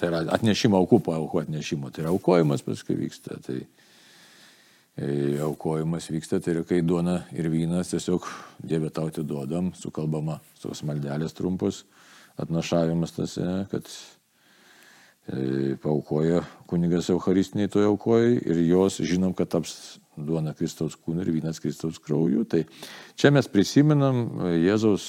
Tai 0.01 0.09
yra 0.09 0.23
atnešimo 0.33 0.79
aukų 0.81 1.03
po 1.05 1.13
aukų 1.19 1.43
atnešimo, 1.43 1.93
tai 1.93 2.07
yra 2.07 2.15
aukojimas 2.15 2.65
paskui 2.65 2.97
vyksta. 2.97 3.37
Tai, 3.45 3.59
e, 4.97 5.11
aukojimas 5.45 6.09
vyksta, 6.09 6.41
tai 6.41 6.57
yra 6.57 6.65
kai 6.65 6.81
duona 6.81 7.19
ir 7.37 7.51
vynas 7.53 7.93
tiesiog 7.93 8.25
Dieve 8.65 8.89
tau 8.89 9.13
atiduodam, 9.13 9.69
sukalbama 9.77 10.39
tos 10.65 10.81
maldelės 10.87 11.37
trumpus, 11.37 11.83
atnašavimas 12.41 13.13
tas, 13.13 13.37
kad 13.69 13.85
E, 13.85 14.22
paukoja 15.83 16.41
kunigas 16.67 17.09
Eucharistiniai 17.09 17.69
toje 17.71 17.87
aukoja 17.87 18.33
ir 18.43 18.57
jos 18.67 18.99
žinom, 18.99 19.31
kad 19.33 19.47
taps 19.53 20.01
duona 20.17 20.53
Kristaus 20.53 20.97
kūnu 20.99 21.23
ir 21.23 21.31
vynas 21.31 21.61
Kristaus 21.63 21.99
krauju. 22.03 22.43
Tai 22.45 22.63
čia 23.15 23.31
mes 23.31 23.47
prisimenam 23.47 24.25
e, 24.43 24.51
Jėzaus 24.65 25.05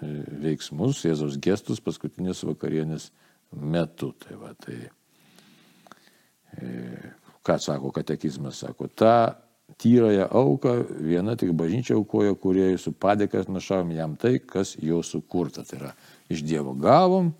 e, 0.00 0.12
veiksmus, 0.46 1.02
Jėzaus 1.04 1.36
gestus 1.42 1.82
paskutinės 1.82 2.44
vakarienės 2.46 3.10
metu. 3.50 4.12
Tai 4.22 4.38
va, 4.38 4.54
tai, 4.54 4.78
ką 7.42 7.58
sako 7.58 7.90
katekizmas, 7.94 8.62
sako, 8.62 8.88
tą 8.88 9.34
tyrąją 9.80 10.28
auką 10.28 10.74
viena 11.00 11.36
tik 11.38 11.52
bažnyčia 11.58 11.94
aukoja, 11.98 12.34
kurie 12.34 12.72
su 12.78 12.92
padėkas 12.92 13.50
našavom 13.50 13.92
jam 13.94 14.16
tai, 14.18 14.38
kas 14.38 14.76
jo 14.78 15.02
sukurta. 15.06 15.64
Tai 15.66 15.78
yra 15.78 15.92
iš 16.30 16.42
Dievo 16.46 16.74
gavom, 16.78 17.32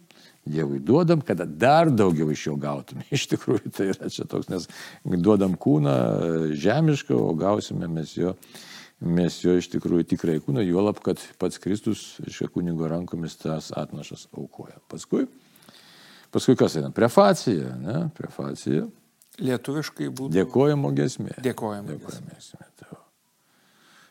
Dievui 0.48 0.80
duodam, 0.80 1.20
kada 1.20 1.44
dar 1.44 1.90
daugiau 1.92 2.30
iš 2.32 2.46
jo 2.46 2.56
gautume. 2.60 3.04
Iš 3.16 3.26
tikrųjų 3.34 3.72
tai 3.76 3.90
yra 3.92 4.08
čia 4.12 4.24
toks, 4.28 4.48
nes 4.48 4.66
duodam 5.04 5.52
kūną 5.60 5.96
žemišką, 6.56 7.12
o 7.14 7.34
gausime 7.38 7.90
mes 7.92 8.14
jo, 8.16 8.32
mes 9.04 9.36
jo 9.44 9.58
iš 9.60 9.68
tikrųjų 9.74 10.08
tikrai 10.14 10.38
kūną, 10.40 10.64
juolab, 10.64 11.02
kad 11.04 11.20
pats 11.40 11.60
Kristus 11.60 12.16
iš 12.24 12.40
kunigo 12.54 12.88
rankomis 12.88 13.36
tas 13.42 13.68
atnašas 13.76 14.26
aukoja. 14.32 14.80
Paskui, 14.88 15.26
paskui 16.32 16.56
kas 16.56 16.80
eina? 16.80 16.88
Prefacija, 16.96 17.76
ne? 17.84 18.00
Prefacija. 18.16 18.88
Lietuviškai 19.40 20.08
būtų. 20.08 20.34
Dėkojimo 20.40 20.96
gesmė. 20.96 21.36
Dėkojimo, 21.36 21.92
Dėkojimo 21.92 22.08
gesmė. 22.08 22.40
gesmė. 22.40 22.70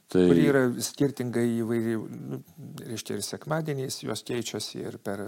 Tai 0.09 0.23
kuri 0.25 0.45
yra 0.49 0.61
skirtingai 0.81 1.45
įvairiai, 1.59 1.97
nu, 2.31 2.39
reiškia 2.81 3.19
ir 3.19 3.25
sekmadieniais 3.25 3.99
jos 4.01 4.23
keičiasi 4.25 4.81
ir 4.81 4.97
per 5.05 5.21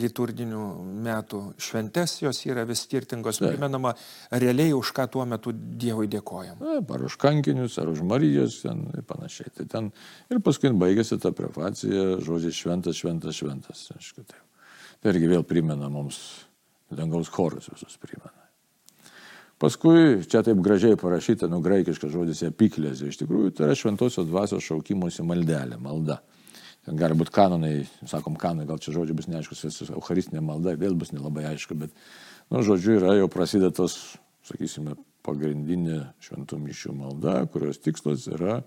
liturginių 0.00 0.62
metų 1.06 1.40
šventes, 1.62 2.18
jos 2.22 2.42
yra 2.48 2.66
vis 2.68 2.84
skirtingos, 2.86 3.40
primenama 3.42 3.94
realiai 4.30 4.74
už 4.76 4.92
ką 4.96 5.08
tuo 5.12 5.26
metu 5.28 5.52
Dievui 5.52 6.08
dėkojam. 6.12 6.60
Na, 6.60 6.78
ar 6.80 7.06
už 7.08 7.18
kankinius, 7.20 7.78
ar 7.82 7.90
už 7.92 8.02
Marijos 8.06 8.60
ten 8.64 8.86
ir 8.92 9.04
panašiai. 9.08 9.52
Tai 9.56 9.68
ten 9.72 9.92
ir 10.32 10.42
paskui 10.44 10.72
baigėsi 10.76 11.20
ta 11.22 11.32
prefacija, 11.36 12.16
žodžiai 12.24 12.54
šventas, 12.54 12.98
šventas, 13.00 13.40
šventas. 13.40 13.86
Aišku, 13.96 14.26
tai. 14.26 14.42
tai 15.02 15.14
irgi 15.14 15.32
vėl 15.36 15.46
primena 15.48 15.90
mums, 15.92 16.20
dangaus 16.92 17.32
chorus 17.32 17.70
visus 17.72 17.96
primena. 18.02 18.46
Paskui 19.56 20.20
čia 20.28 20.42
taip 20.44 20.58
gražiai 20.60 20.98
parašyta, 21.00 21.48
nu 21.48 21.62
graikiškas 21.64 22.12
žodis 22.12 22.42
epiklėzė, 22.44 23.08
iš 23.08 23.22
tikrųjų 23.22 23.54
tai 23.56 23.70
yra 23.70 23.76
šventosios 23.78 24.28
dvasios 24.28 24.66
šaukimosi 24.66 25.24
maldelė, 25.24 25.78
malda. 25.80 26.18
Ten 26.86 26.98
gali 27.00 27.16
būti 27.18 27.34
kanonai, 27.34 27.74
sakom 28.06 28.36
kanonai, 28.38 28.68
gal 28.68 28.78
čia 28.78 28.94
žodžiai 28.94 29.18
bus 29.18 29.26
neaiškus, 29.26 29.90
eucharistinė 29.90 30.42
malda 30.44 30.76
vėl 30.78 30.94
bus 30.98 31.10
nelabai 31.10 31.48
aišku, 31.50 31.74
bet, 31.80 31.94
nu, 32.52 32.62
žodžiu, 32.62 33.00
yra 33.00 33.16
jau 33.18 33.26
prasideda 33.32 33.72
tos, 33.74 33.96
sakysime, 34.46 34.94
pagrindinė 35.26 36.04
šventų 36.22 36.60
mišių 36.62 36.94
malda, 36.94 37.40
kurios 37.50 37.82
tikslas 37.82 38.28
yra, 38.30 38.60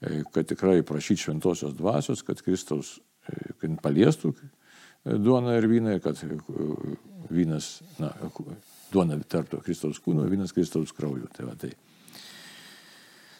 e, 0.00 0.20
kad 0.34 0.48
tikrai 0.50 0.82
prašyti 0.84 1.24
šventosios 1.24 1.72
dvasios, 1.78 2.20
kad 2.26 2.42
Kristaus, 2.44 2.98
e, 3.24 3.56
kad 3.62 3.80
paliestų 3.84 4.34
e, 4.36 5.16
duoną 5.16 5.56
ir 5.56 5.68
vyną, 5.72 5.96
kad 6.04 6.20
vynas, 7.32 7.78
na, 8.02 8.12
duona 8.92 9.16
tarptų 9.24 9.62
Kristaus 9.64 10.00
kūno, 10.04 10.28
vynas 10.28 10.52
Kristaus 10.52 10.92
krauju. 10.96 11.32
Tai 11.32 11.48
va, 11.48 11.56
tai. 11.58 11.72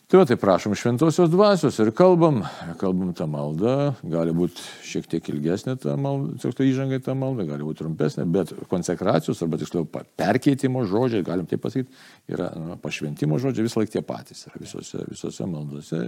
Tai 0.06 0.20
va, 0.20 0.24
tai 0.28 0.36
prašom 0.38 0.74
šventosios 0.78 1.32
dvasios 1.32 1.80
ir 1.82 1.88
kalbam, 1.98 2.36
kalbam 2.78 3.08
tą 3.18 3.24
maldą, 3.26 3.72
gali 4.06 4.30
būti 4.38 4.62
šiek 4.86 5.08
tiek 5.10 5.30
ilgesnė 5.32 5.74
ta 5.82 5.96
malda, 5.98 6.36
tiksliau 6.36 6.54
tai 6.54 6.66
įžangai 6.70 7.00
ta 7.02 7.16
malda, 7.18 7.42
gali 7.48 7.66
būti 7.66 7.80
trumpesnė, 7.80 8.26
bet 8.30 8.52
konsekracijos 8.70 9.42
arba 9.42 9.58
tiksliau 9.58 9.82
perkeitimo 9.90 10.84
žodžiai, 10.86 11.26
galim 11.26 11.50
taip 11.50 11.64
pasakyti, 11.64 11.90
yra 12.30 12.52
nu, 12.54 12.76
pašventimo 12.84 13.40
žodžiai 13.42 13.66
visą 13.66 13.82
laiką 13.82 13.96
tie 13.96 14.04
patys, 14.06 14.44
yra 14.46 14.62
visose, 14.62 15.02
visose 15.10 15.50
maldose 15.50 16.04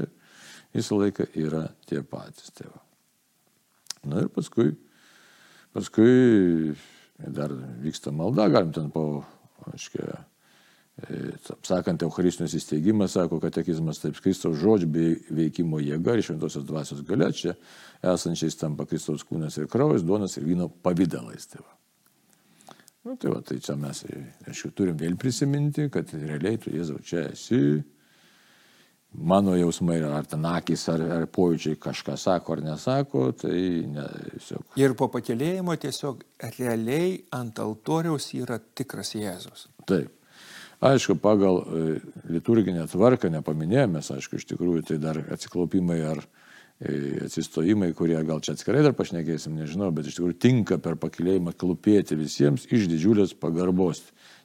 visą 0.79 1.03
laiką 1.03 1.27
yra 1.43 1.65
tie 1.91 2.05
patys. 2.07 2.55
Tai 2.55 2.71
va. 2.71 2.81
Na 4.15 4.23
ir 4.23 4.31
paskui, 4.31 4.77
paskui 5.75 6.77
dar 7.19 7.51
vyksta 7.83 8.15
malda, 8.15 8.47
galim 8.47 8.71
ten 8.79 8.95
po, 8.95 9.25
aiškiai, 9.73 10.23
sakant, 11.63 12.03
Eucharistinius 12.03 12.57
įsteigimas, 12.59 13.15
sako 13.15 13.39
katekizmas, 13.43 14.01
taip 14.03 14.19
Kristaus 14.23 14.59
žodžių 14.59 14.89
bei 14.91 15.17
veikimo 15.31 15.79
jėga 15.83 16.17
ir 16.17 16.25
šventosios 16.27 16.67
dvasios 16.67 17.05
galia 17.07 17.31
čia 17.31 17.55
esančiais 18.03 18.59
tampa 18.59 18.87
Kristaus 18.89 19.23
kūnas 19.27 19.61
ir 19.61 19.69
kraujas, 19.71 20.07
duonas 20.07 20.35
ir 20.39 20.49
vyno 20.49 20.69
pavydalais. 20.83 21.47
Tai 21.53 21.63
va. 21.63 21.77
Nu, 23.07 23.15
tai, 23.15 23.31
va, 23.31 23.39
tai 23.47 23.61
čia 23.63 23.77
mes, 23.79 24.03
aišku, 24.51 24.73
turim 24.77 24.99
vėl 24.99 25.15
prisiminti, 25.21 25.87
kad 25.93 26.11
realiai 26.13 26.59
tu, 26.61 26.75
Jėzau, 26.75 26.99
čia 27.01 27.29
esi, 27.31 27.79
mano 29.15 29.55
jausmai, 29.57 30.01
ar 30.03 30.27
ten 30.29 30.45
akis, 30.51 30.89
ar, 30.93 31.07
ar 31.15 31.31
pojūčiai 31.33 31.79
kažką 31.81 32.19
sako 32.21 32.59
ar 32.59 32.65
nesako, 32.67 33.25
tai 33.39 33.63
ne, 33.89 34.05
tiesiog. 34.35 34.67
Ir 34.83 34.99
po 34.99 35.09
pakėlėjimo 35.15 35.79
tiesiog 35.81 36.27
realiai 36.59 37.17
ant 37.39 37.63
altoriaus 37.63 38.33
yra 38.37 38.59
tikras 38.59 39.15
Jėzus. 39.17 39.69
Taip. 39.87 40.18
Aišku, 40.81 41.17
pagal 41.19 41.57
e, 41.59 41.85
liturginę 42.31 42.85
tvarką 42.87 43.33
nepaminėjome, 43.35 43.99
aišku, 43.99 44.39
iš 44.39 44.47
tikrųjų 44.53 44.85
tai 44.87 44.99
dar 45.03 45.19
atsiklaupimai 45.35 45.97
ar 46.07 46.21
e, 46.23 47.25
atsistojimai, 47.27 47.91
kurie 47.99 48.21
gal 48.27 48.39
čia 48.45 48.55
atskirai 48.55 48.85
dar 48.87 48.95
pašnekėsim, 48.95 49.57
nežinau, 49.59 49.91
bet 49.95 50.07
iš 50.07 50.21
tikrųjų 50.21 50.37
tinka 50.39 50.79
per 50.83 50.95
pakilėjimą 51.03 51.57
klūpėti 51.59 52.19
visiems 52.21 52.69
iš 52.71 52.87
didžiulės 52.93 53.35
pagarbos. 53.35 54.05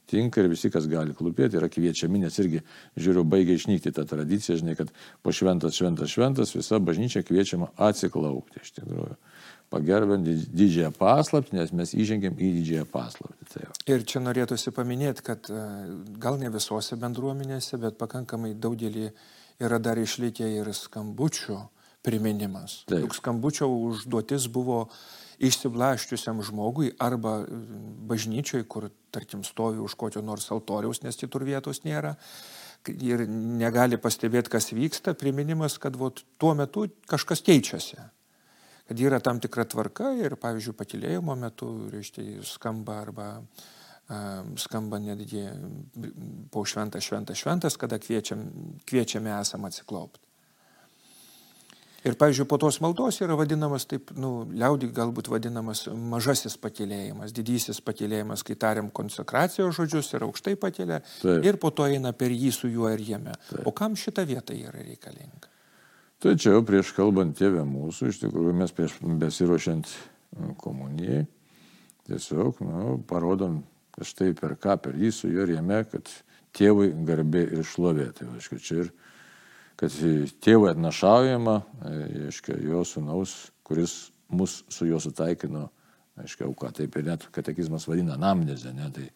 Tinka 0.10 0.42
ir 0.42 0.50
visi, 0.52 0.68
kas 0.74 0.90
gali 0.92 1.14
klūpėti, 1.16 1.56
yra 1.62 1.70
kviečiami, 1.72 2.26
nes 2.26 2.40
irgi, 2.42 2.64
žiūriu, 3.00 3.22
baigia 3.30 3.56
išnykti 3.56 3.94
tą 3.96 4.04
tradiciją, 4.10 4.58
žinai, 4.60 4.74
kad 4.76 4.90
po 5.24 5.32
šventas, 5.32 5.78
šventas, 5.78 6.12
šventas 6.12 6.52
visa 6.58 6.82
bažnyčia 6.82 7.22
kviečiama 7.24 7.70
atsiklaupti 7.78 8.66
iš 8.66 8.74
tikrųjų 8.82 9.14
pagerbėm 9.74 10.24
didžiąją 10.26 10.92
paslaptį, 10.98 11.58
nes 11.58 11.74
mes 11.76 11.94
įžengėm 11.98 12.38
į 12.38 12.50
didžiąją 12.60 12.88
paslaptį. 12.94 13.48
Tai 13.54 13.96
ir 13.96 14.06
čia 14.10 14.22
norėtųsi 14.24 14.74
paminėti, 14.76 15.26
kad 15.26 15.50
e, 15.50 15.64
gal 16.22 16.38
ne 16.42 16.52
visose 16.54 16.98
bendruomenėse, 17.02 17.80
bet 17.82 17.98
pakankamai 18.02 18.54
daugelį 18.54 19.10
yra 19.64 19.80
dar 19.82 20.02
išlikę 20.02 20.50
ir 20.60 20.70
skambučių 20.78 21.60
priminimas. 22.04 22.84
Taip. 22.90 23.06
Juk 23.06 23.18
skambučio 23.18 23.70
užduotis 23.72 24.50
buvo 24.52 24.86
išsiblaščiusiam 25.44 26.42
žmogui 26.46 26.92
arba 27.02 27.40
bažnyčiai, 28.10 28.68
kur, 28.70 28.92
tarkim, 29.16 29.42
stovi 29.48 29.82
už 29.82 29.96
kokio 30.00 30.22
nors 30.22 30.50
altoriaus, 30.54 31.02
nes 31.04 31.18
kitur 31.20 31.46
vietos 31.48 31.82
nėra 31.88 32.16
ir 32.94 33.24
negali 33.32 33.98
pastebėti, 33.98 34.52
kas 34.52 34.74
vyksta, 34.76 35.16
priminimas, 35.16 35.80
kad 35.80 35.96
vot, 35.96 36.20
tuo 36.38 36.52
metu 36.60 36.90
kažkas 37.10 37.42
keičiasi 37.46 38.04
kad 38.88 39.00
yra 39.00 39.20
tam 39.24 39.40
tikra 39.44 39.66
tvarka 39.70 40.12
ir, 40.20 40.36
pavyzdžiui, 40.40 40.76
patilėjimo 40.80 41.38
metu, 41.40 41.70
reiškia, 41.94 42.44
skamba 42.48 43.00
arba 43.06 43.30
skamba 44.60 45.00
netgi 45.00 45.46
po 46.52 46.66
šventas, 46.68 47.06
šventas, 47.08 47.40
šventas, 47.40 47.78
kada 47.80 47.98
kviečiam, 48.00 48.44
kviečiame 48.90 49.32
esam 49.40 49.66
atsiklaupti. 49.66 50.20
Ir, 52.04 52.18
pavyzdžiui, 52.20 52.46
po 52.52 52.58
tos 52.60 52.82
maldos 52.84 53.22
yra 53.24 53.38
vadinamas, 53.40 53.86
taip, 53.88 54.12
nu, 54.20 54.44
liaudį 54.52 54.90
galbūt 54.92 55.30
vadinamas 55.32 55.86
mažasis 55.88 56.58
pakėlėjimas, 56.60 57.32
didysis 57.32 57.80
pakėlėjimas, 57.80 58.44
kai 58.44 58.58
tariam 58.60 58.90
konsekracijos 58.92 59.78
žodžius 59.80 60.12
ir 60.12 60.28
aukštai 60.28 60.58
pakėlė, 60.60 61.00
ir 61.48 61.60
po 61.64 61.72
to 61.72 61.88
eina 61.88 62.12
per 62.12 62.36
jį 62.36 62.52
su 62.52 62.68
juo 62.68 62.92
ir 62.92 63.06
jame. 63.08 63.38
Taip. 63.48 63.64
O 63.64 63.72
kam 63.72 63.96
šita 63.96 64.28
vieta 64.28 64.52
yra 64.52 64.84
reikalinga? 64.84 65.53
Čia 66.24 66.54
jau 66.54 66.64
prieš 66.64 66.94
kalbant 66.96 67.36
tėvę 67.36 67.66
mūsų, 67.68 68.08
iš 68.08 68.22
tikrųjų 68.22 68.54
mes 68.56 68.72
prieš 68.72 68.94
besiruošiant 69.04 69.90
komunijai, 70.62 71.26
tiesiog, 72.08 72.62
nu, 72.64 72.94
parodom 73.10 73.58
štai 74.00 74.30
per 74.38 74.56
ką, 74.56 74.78
per 74.86 74.96
jį 74.96 75.12
su 75.12 75.28
juo 75.28 75.44
jame, 75.52 75.82
kad 75.92 76.08
tėvui 76.56 76.94
garbė 77.04 77.44
ir 77.58 77.68
šlovė. 77.68 78.08
Tai, 78.16 78.30
aišku, 78.38 78.62
čia 78.64 78.86
ir 78.86 78.94
kad 79.80 80.00
tėvui 80.48 80.72
atnašaujama, 80.72 81.58
aiškia, 81.92 82.56
jo 82.72 82.86
sunaus, 82.88 83.36
kuris 83.68 84.14
mus 84.32 84.62
su 84.72 84.88
juo 84.88 85.02
sutaikino, 85.04 85.68
aiškia, 86.24 86.48
auka. 86.48 86.72
Taip 86.78 86.96
ir 87.00 87.10
net 87.10 87.28
katekizmas 87.36 87.90
vadina 87.90 88.16
namnezę, 88.22 88.72
ne? 88.78 88.88
Tai 88.96 89.10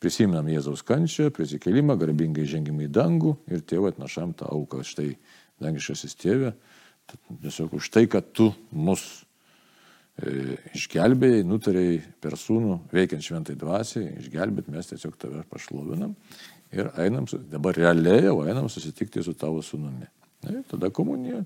prisiminam 0.00 0.48
Jėzaus 0.48 0.80
kančią, 0.86 1.28
prisikelimą, 1.34 1.98
garbingai 2.00 2.46
žengimą 2.48 2.86
į 2.86 2.92
dangų 2.94 3.34
ir 3.52 3.66
tėvui 3.68 3.92
atnašam 3.92 4.32
tą 4.38 4.48
auką. 4.54 4.80
Štai, 4.86 5.12
dangiškasis 5.62 6.16
tėvė, 6.18 6.52
tiesiog 7.44 7.78
už 7.78 7.88
tai, 7.94 8.04
kad 8.10 8.28
tu 8.36 8.50
mus 8.70 9.04
e, 10.20 10.58
išgelbėjai, 10.76 11.46
nutarėjai 11.48 11.98
per 12.22 12.36
sūnų, 12.40 12.78
veikiant 12.94 13.24
šventai 13.24 13.56
dvasiai, 13.58 14.12
išgelbėt, 14.22 14.70
mes 14.72 14.92
tiesiog 14.92 15.16
tave 15.20 15.44
pašlovinam 15.50 16.14
ir 16.74 16.90
einam, 17.00 17.28
dabar 17.50 17.76
realiai 17.76 18.26
jau 18.26 18.40
einam 18.44 18.68
susitikti 18.72 19.24
su 19.24 19.34
tavo 19.38 19.62
sunumi. 19.64 20.08
Ir 20.48 20.62
tada 20.70 20.90
komunija. 20.94 21.42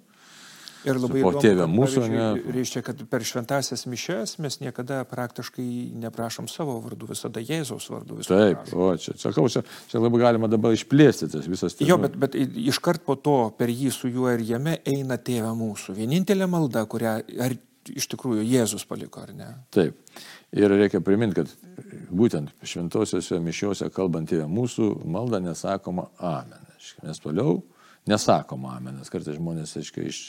Ir 0.82 0.98
labai 0.98 1.20
įdomu, 1.20 1.42
tėvė 1.44 1.66
mūsų, 1.70 2.04
ne. 2.10 2.26
Reiškia, 2.56 2.82
kad 2.86 3.02
per 3.10 3.24
šventasias 3.26 3.84
mišes 3.86 4.36
mes 4.42 4.58
niekada 4.62 5.02
praktiškai 5.08 5.66
neprašom 6.02 6.48
savo 6.50 6.78
vardu, 6.82 7.06
visada 7.12 7.42
Jėzaus 7.42 7.86
vardu. 7.92 8.18
Taip, 8.26 8.64
prašom. 8.64 8.82
o 8.82 8.88
čia, 8.98 9.16
sakau, 9.22 9.46
čia, 9.52 9.62
čia 9.90 10.02
labai 10.02 10.22
galima 10.24 10.50
dabar 10.50 10.74
išplėsti 10.74 11.30
tas 11.36 11.46
visas 11.46 11.78
tėvas. 11.78 11.90
Jo, 11.92 11.98
bet, 12.02 12.18
bet 12.18 12.34
iškart 12.38 13.06
po 13.06 13.14
to 13.14 13.36
per 13.58 13.70
jį 13.70 13.92
su 13.94 14.10
juo 14.10 14.30
ir 14.34 14.42
jame 14.48 14.80
eina 14.88 15.20
tėvė 15.22 15.54
mūsų. 15.58 15.94
Vienintelė 16.00 16.50
malda, 16.50 16.82
kurią 16.90 17.18
ar 17.46 17.56
iš 17.90 18.06
tikrųjų 18.12 18.44
Jėzus 18.46 18.86
paliko, 18.86 19.22
ar 19.24 19.34
ne? 19.36 19.48
Taip. 19.74 19.98
Ir 20.52 20.68
reikia 20.68 21.00
priminti, 21.00 21.40
kad 21.40 22.10
būtent 22.12 22.52
šventosiuose 22.68 23.38
mišiuose 23.42 23.88
kalbant 23.94 24.28
tėvė 24.30 24.46
mūsų 24.50 24.92
malda 25.08 25.40
nesakoma 25.42 26.10
amen. 26.18 26.68
Nes 27.06 27.22
toliau 27.22 27.60
nesakoma 28.10 28.76
amen, 28.76 28.98
nes 29.00 29.10
kartais 29.12 29.38
žmonės, 29.38 29.76
aiškiai, 29.80 30.10
iš... 30.10 30.22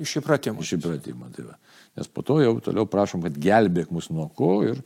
Iš 0.00 0.18
įpratimo. 0.20 0.62
Iš 0.64 0.76
įpratimo, 0.78 1.30
tai 1.34 1.46
va. 1.46 1.58
Nes 1.98 2.10
po 2.10 2.24
to 2.26 2.40
jau 2.42 2.56
toliau 2.62 2.88
prašom, 2.90 3.22
kad 3.26 3.36
gelbėk 3.38 3.92
mus 3.94 4.10
nuo 4.10 4.26
ko 4.34 4.56
ir, 4.66 4.80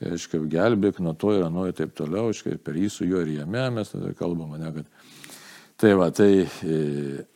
aiškiai, 0.00 0.46
gelbėk 0.48 1.02
nuo 1.04 1.12
to 1.18 1.34
ir 1.36 1.48
nuo 1.52 1.66
ir 1.68 1.76
taip 1.76 1.92
toliau, 1.98 2.30
aiškiai, 2.32 2.60
per 2.62 2.78
jį 2.80 2.88
su 2.92 3.08
juo 3.08 3.20
ir 3.24 3.34
jame 3.40 3.66
mes 3.76 3.92
tada 3.92 4.14
kalbame, 4.16 4.60
ne, 4.62 4.72
kad... 4.78 5.10
Tai 5.78 5.92
va, 6.00 6.12
tai... 6.14 6.30
E, 6.64 7.26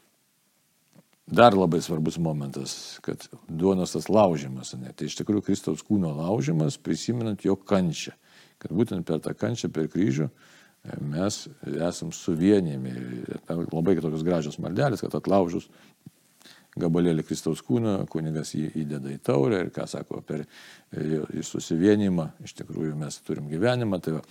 Dar 1.33 1.54
labai 1.54 1.78
svarbus 1.81 2.19
momentas, 2.19 2.99
kad 3.00 3.23
duonos 3.49 3.95
tas 3.95 4.09
laužimas, 4.11 4.75
ne, 4.76 4.90
tai 4.92 5.07
iš 5.09 5.14
tikrųjų 5.21 5.45
Kristaus 5.47 5.85
kūno 5.87 6.11
laužimas, 6.19 6.75
prisimenant 6.83 7.45
jo 7.47 7.54
kančią, 7.57 8.12
kad 8.61 8.75
būtent 8.75 9.07
per 9.09 9.23
tą 9.23 9.33
kančią, 9.38 9.71
per 9.73 9.87
kryžių 9.88 10.26
e, 10.26 10.33
mes 10.99 11.38
esam 11.73 12.11
suvienijami. 12.12 12.92
Labai 13.49 13.95
tokios 14.02 14.26
gražios 14.26 14.59
maldelės, 14.61 15.00
kad 15.07 15.14
atlaužus 15.16 15.71
gabalėlį 16.81 17.25
Kristaus 17.29 17.62
kūno, 17.67 17.99
kunigas 18.11 18.55
jį 18.57 18.71
įdeda 18.85 19.12
į 19.12 19.21
taurę 19.25 19.61
ir 19.64 19.73
ką 19.75 19.87
sako, 19.91 20.23
per 20.26 20.45
e, 20.45 21.23
susivienimą 21.45 22.31
iš 22.47 22.57
tikrųjų 22.62 22.97
mes 23.00 23.19
turim 23.26 23.50
gyvenimą. 23.52 24.00
Tai 24.02 24.19
va, 24.19 24.23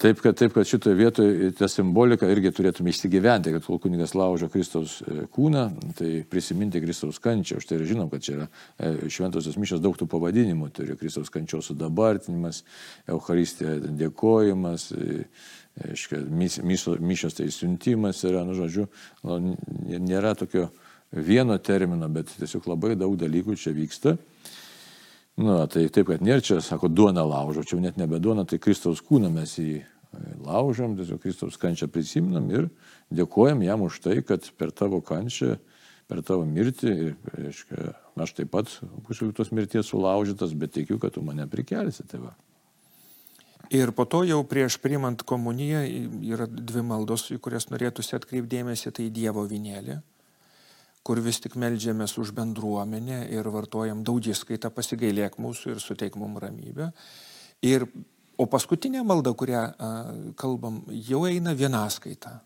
Taip 0.00 0.20
kad, 0.24 0.32
taip, 0.32 0.54
kad 0.56 0.64
šitoje 0.64 0.96
vietoje 0.96 1.50
tą 1.58 1.66
simboliką 1.68 2.24
irgi 2.32 2.48
turėtume 2.56 2.88
išsigyventi, 2.88 3.52
kad 3.52 3.66
kol 3.66 3.76
kunigas 3.82 4.14
laužo 4.16 4.46
Kristaus 4.48 4.94
e, 5.04 5.26
kūną, 5.28 5.64
tai 5.98 6.12
prisiminti 6.24 6.80
Kristaus 6.80 7.18
kančią. 7.20 7.58
Už 7.60 7.66
tai 7.68 7.76
ir 7.76 7.84
žinom, 7.90 8.08
kad 8.08 8.24
čia 8.24 8.38
yra 8.38 8.46
e, 8.48 9.10
šventosios 9.12 9.58
mišos 9.60 9.82
daug 9.84 9.98
tų 10.00 10.08
pavadinimų. 10.08 10.70
Turi 10.72 10.96
Kristaus 10.96 11.28
kančios 11.34 11.68
sudabartinimas, 11.68 12.62
Euharistija 13.12 13.76
dėkojimas, 14.00 14.88
e, 14.96 15.26
mišos 17.04 17.36
tai 17.36 17.50
siuntimas 17.52 18.24
yra, 18.24 18.46
nu 18.48 18.56
žodžiu, 18.56 18.88
nu, 19.28 19.58
nėra 20.00 20.32
tokio 20.40 20.70
vieno 21.12 21.58
termino, 21.58 22.08
bet 22.08 22.30
tiesiog 22.38 22.68
labai 22.70 22.94
daug 22.98 23.16
dalykų 23.18 23.56
čia 23.58 23.72
vyksta. 23.74 24.16
Nu, 25.40 25.54
tai 25.72 25.86
taip, 25.88 26.10
kad 26.10 26.22
nėra 26.24 26.42
čia, 26.44 26.58
sako, 26.64 26.90
duona 26.92 27.24
laužo, 27.24 27.64
čia 27.64 27.78
net 27.80 27.96
nebe 27.96 28.20
duona, 28.20 28.44
tai 28.44 28.60
Kristaus 28.60 29.00
kūną 29.06 29.30
mes 29.32 29.54
jį 29.56 29.78
e, 29.80 29.86
laužom, 30.44 30.98
tiesiog 30.98 31.22
Kristaus 31.22 31.56
kančią 31.60 31.88
prisiminam 31.88 32.50
ir 32.52 32.68
dėkojam 33.14 33.62
jam 33.64 33.86
už 33.86 34.02
tai, 34.04 34.18
kad 34.26 34.44
per 34.58 34.74
tavo 34.76 35.00
kančią, 35.00 35.56
per 36.10 36.20
tavo 36.26 36.44
mirtį, 36.44 36.92
ir, 36.92 37.16
reiškia, 37.38 37.94
aš 38.20 38.36
taip 38.36 38.52
pat 38.52 38.74
būsiu 39.06 39.30
tos 39.32 39.54
mirties 39.54 39.88
sulaužytas, 39.88 40.52
bet 40.58 40.74
tikiu, 40.76 40.98
kad 41.00 41.14
tu 41.16 41.24
mane 41.24 41.46
prikelsi, 41.48 42.04
tai 42.10 42.20
va. 42.26 42.34
Ir 43.70 43.94
po 43.94 44.04
to 44.04 44.24
jau 44.26 44.42
prieš 44.44 44.80
priimant 44.82 45.22
komuniją 45.22 45.84
yra 46.26 46.50
dvi 46.50 46.82
maldos, 46.84 47.28
į 47.30 47.38
kurias 47.40 47.70
norėtųsi 47.70 48.18
atkreipdėmėsi, 48.18 48.90
tai 48.92 49.08
Dievo 49.14 49.46
vinėlė 49.46 50.02
kur 51.06 51.20
vis 51.24 51.40
tik 51.40 51.56
melžiamės 51.60 52.16
už 52.20 52.34
bendruomenę 52.36 53.22
ir 53.32 53.48
vartojam 53.52 54.04
daugiskaitą, 54.04 54.70
pasigailėk 54.74 55.38
mūsų 55.40 55.74
ir 55.74 55.82
suteik 55.82 56.18
mums 56.20 56.42
ramybę. 56.44 56.90
Ir, 57.66 57.86
o 58.40 58.46
paskutinė 58.48 59.02
malda, 59.06 59.32
kurią 59.36 59.64
a, 59.64 59.90
kalbam, 60.40 60.82
jau 61.08 61.24
eina 61.28 61.54
vienaskaita, 61.56 62.36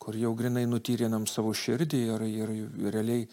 kur 0.00 0.16
jau 0.16 0.34
grinai 0.36 0.66
nutyrinam 0.68 1.26
savo 1.28 1.52
širdį 1.56 2.04
ir, 2.14 2.26
ir, 2.28 2.54
ir 2.60 2.94
realiai 2.94 3.26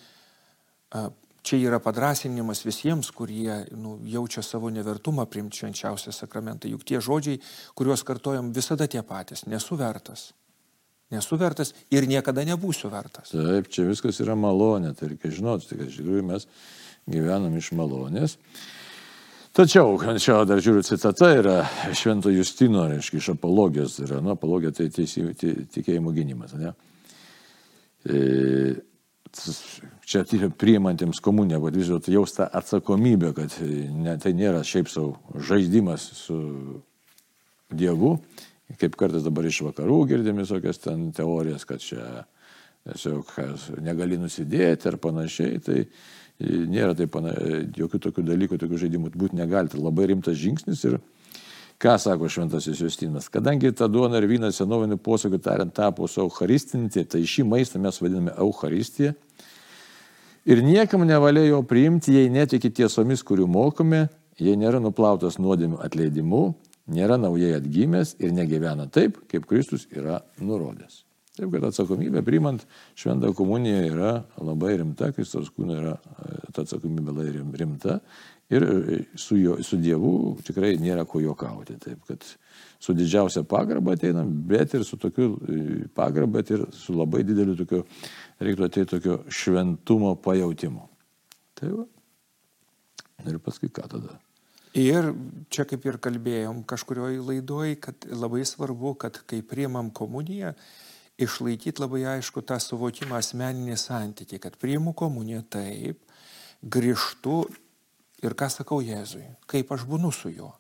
a, 0.96 1.08
čia 1.48 1.60
yra 1.64 1.80
padrasinimas 1.84 2.64
visiems, 2.68 3.12
kurie 3.16 3.62
nu, 3.76 3.98
jaučia 4.08 4.44
savo 4.44 4.72
nevertumą 4.72 5.28
priimti 5.32 5.64
švenčiausią 5.64 6.16
sakramentą. 6.16 6.72
Juk 6.72 6.84
tie 6.88 7.00
žodžiai, 7.04 7.40
kuriuos 7.76 8.04
kartojam, 8.08 8.52
visada 8.56 8.88
tie 8.88 9.04
patys- 9.04 9.48
nesu 9.52 9.80
vertas 9.80 10.32
Nesu 11.14 11.38
vertas 11.40 11.72
ir 11.94 12.08
niekada 12.10 12.44
nebūsiu 12.48 12.90
vertas. 12.92 13.32
Taip, 13.32 13.70
čia 13.72 13.86
viskas 13.88 14.20
yra 14.24 14.36
malonė, 14.36 14.92
tai 14.98 15.14
reikia 15.14 15.32
žinoti, 15.38 15.70
tai 15.70 15.78
kad 15.80 15.88
iš 15.88 16.02
tikrųjų 16.02 16.26
mes 16.28 16.48
gyvenam 17.08 17.56
iš 17.56 17.72
malonės. 17.80 18.36
Tačiau, 19.58 19.96
čia 20.22 20.42
dar 20.46 20.60
žiūriu, 20.62 20.84
citata 20.86 21.32
yra 21.34 21.62
Švento 21.96 22.30
Justino, 22.30 22.84
reiškia, 22.92 23.22
iš 23.22 23.30
apologijos, 23.34 23.96
yra, 24.04 24.20
nu, 24.22 24.36
apologija 24.36 24.74
tai 24.76 24.90
teisy, 24.94 25.24
tikėjimo 25.74 26.12
gynimas, 26.14 26.54
ne? 26.60 26.76
E, 28.06 28.20
čia 30.06 30.24
priimantiems 30.60 31.24
komuniją, 31.24 31.62
kad 31.64 31.80
vis 31.80 31.90
dėlto 31.90 32.14
jaus 32.14 32.36
tą 32.36 32.46
atsakomybę, 32.60 33.32
kad 33.38 33.56
ne, 33.64 34.14
tai 34.22 34.36
nėra 34.38 34.62
šiaip 34.68 34.92
savo 34.92 35.40
žaidimas 35.50 36.06
su 36.20 36.38
Dievu, 37.74 38.18
kaip 38.76 38.98
kartais 39.00 39.24
dabar 39.24 39.48
iš 39.48 39.62
vakarų 39.70 40.02
girdim 40.10 40.42
visokias 40.42 40.82
ten 40.84 41.12
teorijas, 41.16 41.64
kad 41.68 41.80
čia 41.84 42.26
tiesiog 42.88 43.32
negali 43.84 44.20
nusidėti 44.20 44.90
ar 44.92 44.98
panašiai, 45.02 45.60
tai 45.64 45.86
nėra 46.40 46.96
taip, 46.98 47.12
pana, 47.16 47.34
jokių 47.78 48.02
tokių 48.08 48.26
dalykų, 48.28 48.60
tokių 48.62 48.82
žaidimų 48.84 49.12
būti 49.16 49.40
negali. 49.40 49.72
Tai 49.72 49.82
labai 49.82 50.12
rimtas 50.12 50.38
žingsnis 50.40 50.84
ir 50.88 51.00
ką 51.82 51.96
sako 52.02 52.30
šventasis 52.30 52.82
Justinas. 52.82 53.30
Kadangi 53.34 53.72
ta 53.76 53.90
duona 53.90 54.22
ir 54.22 54.28
vynas 54.30 54.60
senovinių 54.62 55.00
posūkių 55.04 55.42
tariant 55.44 55.74
tapo 55.74 56.08
su 56.10 56.22
Eucharistinti, 56.24 57.06
tai 57.06 57.24
šį 57.26 57.48
maistą 57.50 57.82
mes 57.82 58.00
vadiname 58.02 58.36
Eucharistiją. 58.38 59.16
Ir 60.48 60.64
niekam 60.64 61.04
nevalia 61.04 61.44
jo 61.50 61.60
priimti, 61.68 62.14
jei 62.16 62.30
netiki 62.32 62.72
tiesomis, 62.72 63.24
kurių 63.28 63.50
mokome, 63.52 64.06
jei 64.40 64.56
nėra 64.56 64.80
nuplautas 64.80 65.36
nuodėmių 65.42 65.82
atleidimu, 65.84 66.44
nėra 66.92 67.18
naujai 67.20 67.58
atgimęs 67.58 68.16
ir 68.24 68.34
negyvena 68.36 68.88
taip, 68.92 69.20
kaip 69.32 69.46
Kristus 69.50 69.88
yra 69.92 70.22
nurodęs. 70.40 71.04
Taip 71.38 71.52
kad 71.54 71.68
atsakomybė 71.68 72.24
priimant 72.26 72.64
šventą 72.98 73.30
komuniją 73.38 73.82
yra 73.92 74.14
labai 74.42 74.74
rimta, 74.80 75.12
Kristaus 75.14 75.52
kūno 75.54 75.76
yra 75.78 75.94
ta 76.54 76.64
atsakomybė 76.64 77.14
labai 77.14 77.28
rimta 77.62 78.00
ir 78.50 78.66
su, 79.20 79.38
jo, 79.38 79.58
su 79.62 79.78
Dievu 79.78 80.38
tikrai 80.48 80.74
nėra 80.82 81.06
ko 81.06 81.22
juokauti. 81.22 81.78
Taip 81.84 82.08
kad 82.10 82.26
su 82.82 82.96
didžiausia 82.98 83.44
pagarba 83.46 83.94
ateinam, 83.94 84.32
bet 84.50 84.74
ir 84.74 84.86
su 84.88 84.98
tokiu 84.98 85.36
pagarba, 85.98 86.40
bet 86.40 86.56
ir 86.56 86.66
su 86.74 86.98
labai 86.98 87.22
dideliu 87.28 87.58
tokiu, 87.60 87.84
reiktų 88.42 88.70
ateiti 88.72 88.92
tokio 88.96 89.20
šventumo 89.30 90.16
pajautimu. 90.24 90.88
Tai 91.58 91.74
va. 91.76 91.86
Ir 93.28 93.38
paskui 93.44 93.70
ką 93.74 93.86
tada? 93.92 94.18
Ir 94.78 95.10
čia 95.50 95.66
kaip 95.66 95.86
ir 95.90 95.98
kalbėjom 95.98 96.62
kažkurioje 96.70 97.22
laidoje, 97.26 97.80
kad 97.82 98.06
labai 98.14 98.44
svarbu, 98.46 98.94
kad 99.02 99.16
kai 99.26 99.42
priimam 99.42 99.90
komuniją 99.90 100.54
išlaikyti 101.18 101.82
labai 101.82 102.04
aišku 102.18 102.44
tą 102.46 102.60
suvokimą 102.62 103.18
asmeninį 103.18 103.78
santykį, 103.82 104.38
kad 104.44 104.60
priimu 104.62 104.94
komuniją 104.98 105.42
taip, 105.50 106.04
grįžtu 106.62 107.40
ir 108.26 108.34
ką 108.38 108.50
sakau 108.54 108.80
Jėzui, 108.82 109.26
kaip 109.50 109.72
aš 109.74 109.86
būnu 109.90 110.12
su 110.14 110.30
juo. 110.34 110.52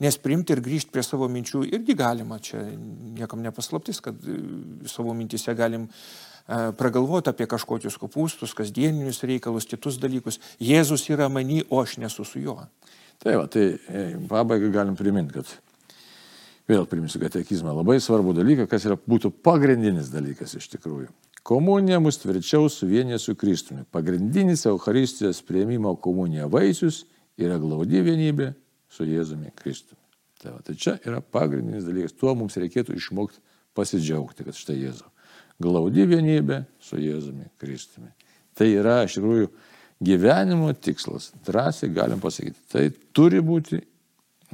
Nes 0.00 0.16
priimti 0.20 0.54
ir 0.54 0.62
grįžti 0.64 0.92
prie 0.94 1.04
savo 1.04 1.28
minčių 1.32 1.64
irgi 1.68 1.96
galima, 1.98 2.38
čia 2.40 2.62
niekam 2.68 3.42
nepaslaptis, 3.44 4.00
kad 4.04 4.16
e, 4.22 4.38
savo 4.88 5.14
mintise 5.16 5.54
galim 5.58 5.88
e, 5.88 5.92
pragalvoti 6.78 7.32
apie 7.32 7.48
kažkokius 7.50 7.96
kopūstus, 8.00 8.54
kasdieninius 8.56 9.24
reikalus, 9.28 9.68
kitus 9.68 9.98
dalykus. 10.00 10.40
Jėzus 10.60 11.08
yra 11.12 11.28
many, 11.32 11.64
o 11.68 11.80
aš 11.82 11.96
nesu 12.00 12.28
su 12.28 12.44
juo. 12.44 12.60
Tai 13.18 13.34
va, 13.34 13.46
tai 13.50 13.72
e, 13.74 14.04
pabaigai 14.30 14.70
galim 14.74 14.96
priminti, 14.98 15.34
kad 15.34 15.50
vėl 16.70 16.84
priminsiu 16.86 17.20
katekizmą, 17.22 17.72
labai 17.74 17.98
svarbu 18.02 18.34
dalyką, 18.36 18.68
kas 18.70 18.86
yra, 18.86 18.98
būtų 18.98 19.32
pagrindinis 19.42 20.12
dalykas 20.12 20.54
iš 20.58 20.68
tikrųjų. 20.76 21.08
Komunija 21.48 21.98
mus 22.02 22.20
tvirčiau 22.20 22.68
suvienė 22.70 23.16
su 23.18 23.32
Kristumi. 23.38 23.86
Pagrindinis 23.94 24.66
Euharistijos 24.68 25.40
prieimimo 25.48 25.94
komunija 25.96 26.46
vaisius 26.52 27.06
yra 27.40 27.56
glaudi 27.62 28.02
vienybė 28.04 28.52
su 28.92 29.06
Jėzumi 29.08 29.54
Kristumi. 29.56 30.02
Tai, 30.38 30.52
va, 30.54 30.60
tai 30.62 30.76
čia 30.78 30.98
yra 31.08 31.22
pagrindinis 31.24 31.86
dalykas. 31.88 32.14
Tuo 32.18 32.34
mums 32.38 32.58
reikėtų 32.60 32.94
išmokti 32.98 33.40
pasidžiaugti, 33.78 34.44
kad 34.46 34.58
štai 34.58 34.76
Jėzau. 34.82 35.08
Glaudi 35.58 36.04
vienybė 36.06 36.62
su 36.84 37.00
Jėzumi 37.00 37.48
Kristumi. 37.58 38.12
Tai 38.58 38.68
yra 38.68 39.00
iš 39.06 39.18
tikrųjų 39.18 39.48
gyvenimo 40.00 40.72
tikslas. 40.72 41.32
Drąsiai 41.46 41.92
galim 41.94 42.20
pasakyti. 42.20 42.60
Tai 42.72 42.84
turi 43.16 43.40
būti 43.44 43.80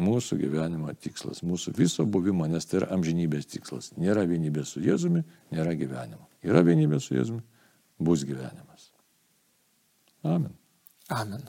mūsų 0.00 0.38
gyvenimo 0.40 0.92
tikslas, 0.98 1.42
mūsų 1.46 1.74
viso 1.78 2.06
buvimo, 2.06 2.46
nes 2.50 2.66
tai 2.66 2.80
yra 2.82 2.92
amžinybės 2.96 3.50
tikslas. 3.52 3.92
Nėra 4.00 4.26
vienybės 4.28 4.74
su 4.74 4.82
Jėzumi, 4.84 5.22
nėra 5.54 5.74
gyvenimo. 5.78 6.26
Yra 6.44 6.64
vienybė 6.66 7.00
su 7.00 7.14
Jėzumi, 7.14 7.44
bus 8.02 8.24
gyvenimas. 8.26 8.90
Amen. 10.24 10.54
Amen. 11.12 11.44